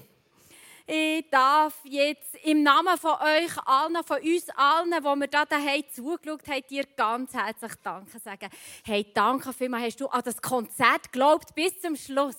Ich 0.86 1.24
darf 1.30 1.74
jetzt 1.84 2.34
im 2.44 2.62
Namen 2.62 2.96
von 2.98 3.12
euch 3.12 3.56
allen, 3.66 4.02
von 4.04 4.16
uns 4.18 4.48
allen, 4.56 4.90
die 4.90 5.20
wir 5.20 5.28
da 5.28 5.44
daheim 5.44 5.84
zugeschaut 5.94 6.48
haben, 6.48 6.62
dir 6.68 6.84
ganz 6.96 7.32
herzlich 7.32 7.72
Danke 7.84 8.18
sagen. 8.18 8.48
Hey, 8.84 9.06
danke 9.14 9.52
vielmals, 9.52 9.84
hast 9.84 10.00
du 10.00 10.08
an 10.08 10.22
das 10.24 10.40
Konzert 10.42 11.12
geglaubt 11.12 11.54
bis 11.54 11.80
zum 11.80 11.94
Schluss 11.94 12.36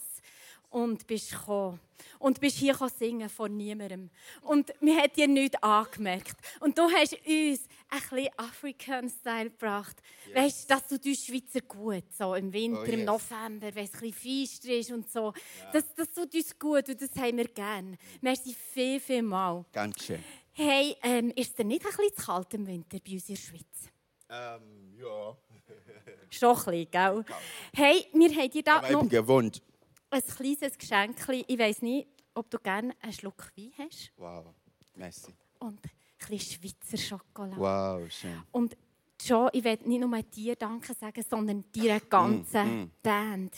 und 0.69 1.07
bist 1.07 1.31
gekommen. 1.31 1.79
Und 2.21 2.39
bist 2.39 2.57
hier 2.57 2.75
singen 2.97 3.29
von 3.29 3.55
niemandem. 3.57 4.09
Und 4.41 4.71
mir 4.81 4.95
hat 5.01 5.15
dir 5.17 5.27
nichts 5.27 5.61
angemerkt. 5.61 6.35
Und 6.59 6.77
du 6.77 6.83
hast 6.83 7.13
uns 7.13 7.61
ein 7.89 7.99
bisschen 7.99 8.29
African-Style 8.37 9.49
gebracht. 9.49 9.97
Weißt 10.33 10.69
du, 10.69 10.73
dass 10.75 10.87
du 10.87 10.99
die 10.99 11.15
Schweizer 11.15 11.61
gut, 11.61 12.03
so 12.17 12.35
im 12.35 12.53
Winter, 12.53 12.81
Oh, 12.81 12.85
im 12.85 12.99
yes. 12.99 13.05
November, 13.07 13.73
wenn 13.75 13.85
es 13.85 13.93
ein 13.95 13.99
bisschen 14.11 14.13
feister 14.47 14.69
ist 14.73 14.91
und 14.91 15.09
so. 15.11 15.33
Das, 15.73 15.83
das 15.95 16.11
tut 16.13 16.33
uns 16.33 16.57
gut 16.59 16.87
und 16.89 17.01
das 17.01 17.09
haben 17.15 17.37
wir 17.37 17.47
gerne. 17.47 17.97
Merci 18.21 18.53
viel, 18.53 18.99
viel 18.99 19.21
mal. 19.23 19.65
Ganz 19.73 20.03
schön. 20.05 20.23
Hey, 20.53 20.95
ähm, 21.01 21.31
ist 21.35 21.49
es 21.49 21.53
dir 21.55 21.63
nicht 21.65 21.83
ein 21.85 21.91
bisschen 21.95 22.15
zu 22.15 22.25
kalt 22.25 22.53
im 22.53 22.67
Winter 22.67 22.97
bei 23.05 23.13
uns 23.13 23.29
in 23.29 23.35
der 23.35 23.41
Schweiz? 23.41 23.89
Ähm, 24.29 24.93
ja. 24.99 25.37
Schon 26.29 26.49
ein 26.49 26.55
bisschen, 26.65 26.91
gell? 26.91 27.25
Hey, 27.73 28.05
wir 28.13 28.29
haben 28.35 28.49
dir 28.51 28.63
da 28.63 28.77
Aber 28.77 28.87
ich 28.87 28.93
noch 28.93 28.99
bin 29.01 29.09
gewohnt. 29.09 29.61
ein 30.09 30.21
kleines 30.21 30.77
Geschenk. 30.77 31.15
Ich 31.47 31.57
weiss 31.59 31.81
nicht, 31.81 32.07
ob 32.33 32.49
du 32.49 32.59
gerne 32.59 32.95
einen 33.01 33.13
Schluck 33.13 33.51
Wein 33.55 33.71
hast. 33.77 34.11
Wow. 34.17 34.53
Merci. 34.95 35.33
Und 35.59 35.79
ein 35.83 35.91
bisschen 36.29 36.61
Schweizer 36.61 36.97
Schokolade. 36.97 37.57
Wow, 37.57 38.11
schön. 38.11 38.43
Und 38.51 38.75
Joe, 39.23 39.49
ich 39.53 39.63
will 39.63 39.77
nicht 39.85 39.99
nur 40.01 40.21
dir 40.23 40.55
Danke 40.55 40.93
sagen, 40.93 41.23
sondern 41.27 41.63
deiner 41.75 41.99
ganzen 41.99 42.91
Band. 43.03 43.53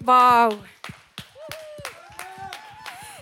Wow! 0.00 0.56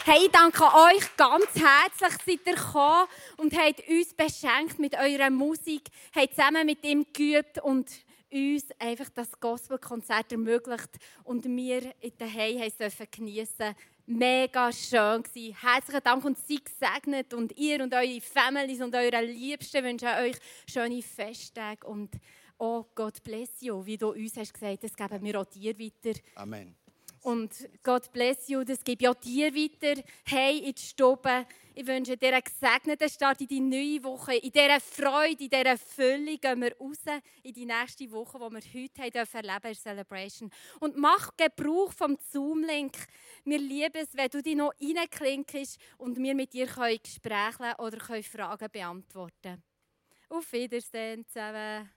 Hey, 0.04 0.26
ich 0.26 0.30
danke 0.30 0.62
euch 0.62 1.16
ganz 1.16 1.46
herzlich, 1.54 2.22
seid 2.24 2.46
ihr 2.46 2.54
gekommen 2.54 3.08
und 3.38 3.58
habt 3.58 3.88
uns 3.88 4.14
beschenkt 4.14 4.78
mit 4.78 4.94
eurer 4.94 5.30
Musik, 5.30 5.88
habt 6.14 6.34
zusammen 6.34 6.64
mit 6.64 6.84
ihm 6.84 7.04
geübt 7.12 7.58
und 7.58 7.90
uns 8.30 8.66
einfach 8.78 9.08
das 9.08 9.28
Gospelkonzert 9.40 10.30
ermöglicht 10.30 10.90
und 11.24 11.44
wir 11.44 11.92
in 12.00 12.12
Heim 12.20 12.70
dürfen 12.78 13.06
geniessen. 13.10 13.74
Mega 14.08 14.70
schön. 14.70 15.24
Herzlichen 15.60 16.02
Dank 16.04 16.24
und 16.24 16.38
seid 16.38 16.64
gesegnet 16.64 17.34
und 17.34 17.56
ihr 17.58 17.82
und 17.82 17.92
eure 17.92 18.20
Families 18.20 18.80
und 18.80 18.94
eure 18.94 19.24
Liebsten 19.24 19.82
wünschen 19.82 20.08
euch 20.08 20.36
schöne 20.70 21.02
Festtage 21.02 21.84
und 21.84 22.14
oh 22.56 22.84
Gott 22.94 23.20
bless 23.24 23.60
you, 23.60 23.84
wie 23.84 23.96
du 23.96 24.12
uns 24.12 24.36
hast 24.36 24.54
gesagt, 24.54 24.84
das 24.84 24.94
geben 24.94 25.24
wir 25.24 25.40
auch 25.40 25.44
dir 25.46 25.76
weiter. 25.76 26.20
Amen. 26.36 26.76
Und 27.26 27.68
Gott 27.82 28.12
bless 28.12 28.46
you, 28.46 28.62
das 28.62 28.84
gebe 28.84 29.02
ich 29.02 29.08
auch 29.08 29.14
dir 29.14 29.52
weiter. 29.52 30.00
Hey, 30.24 30.58
in 30.58 30.72
die 30.72 30.80
Stube. 30.80 31.44
Ich 31.74 31.84
wünsche 31.84 32.16
dir 32.16 32.34
einen 32.34 32.44
gesegneten 32.44 33.08
Start 33.08 33.40
in 33.40 33.48
die 33.48 33.58
neue 33.58 34.04
Woche. 34.04 34.36
In 34.36 34.52
dieser 34.52 34.78
Freude, 34.78 35.42
in 35.42 35.50
dieser 35.50 35.76
Fülle 35.76 36.38
gehen 36.38 36.60
wir 36.60 36.76
raus 36.78 37.00
in 37.42 37.52
die 37.52 37.66
nächste 37.66 38.08
Woche, 38.12 38.38
die 38.38 38.54
wir 38.54 38.84
heute 38.84 39.02
haben 39.02 39.10
dürfen 39.10 39.36
erleben 39.44 39.66
in 39.66 39.74
Celebration. 39.74 40.50
Und 40.78 40.96
mach 40.98 41.36
Gebrauch 41.36 41.92
vom 41.92 42.16
Zoom-Link. 42.30 42.96
Wir 43.44 43.58
lieben 43.58 44.00
es, 44.00 44.16
wenn 44.16 44.30
du 44.30 44.40
dich 44.40 44.54
noch 44.54 44.72
reinklinkst 44.80 45.80
und 45.98 46.16
wir 46.18 46.34
mit 46.36 46.52
dir 46.52 46.66
Gespräche 46.66 47.74
oder 47.78 47.98
können 47.98 48.22
Fragen 48.22 48.68
beantworten 48.70 49.34
können. 49.42 49.62
Auf 50.28 50.52
Wiedersehen 50.52 51.26
zusammen. 51.26 51.90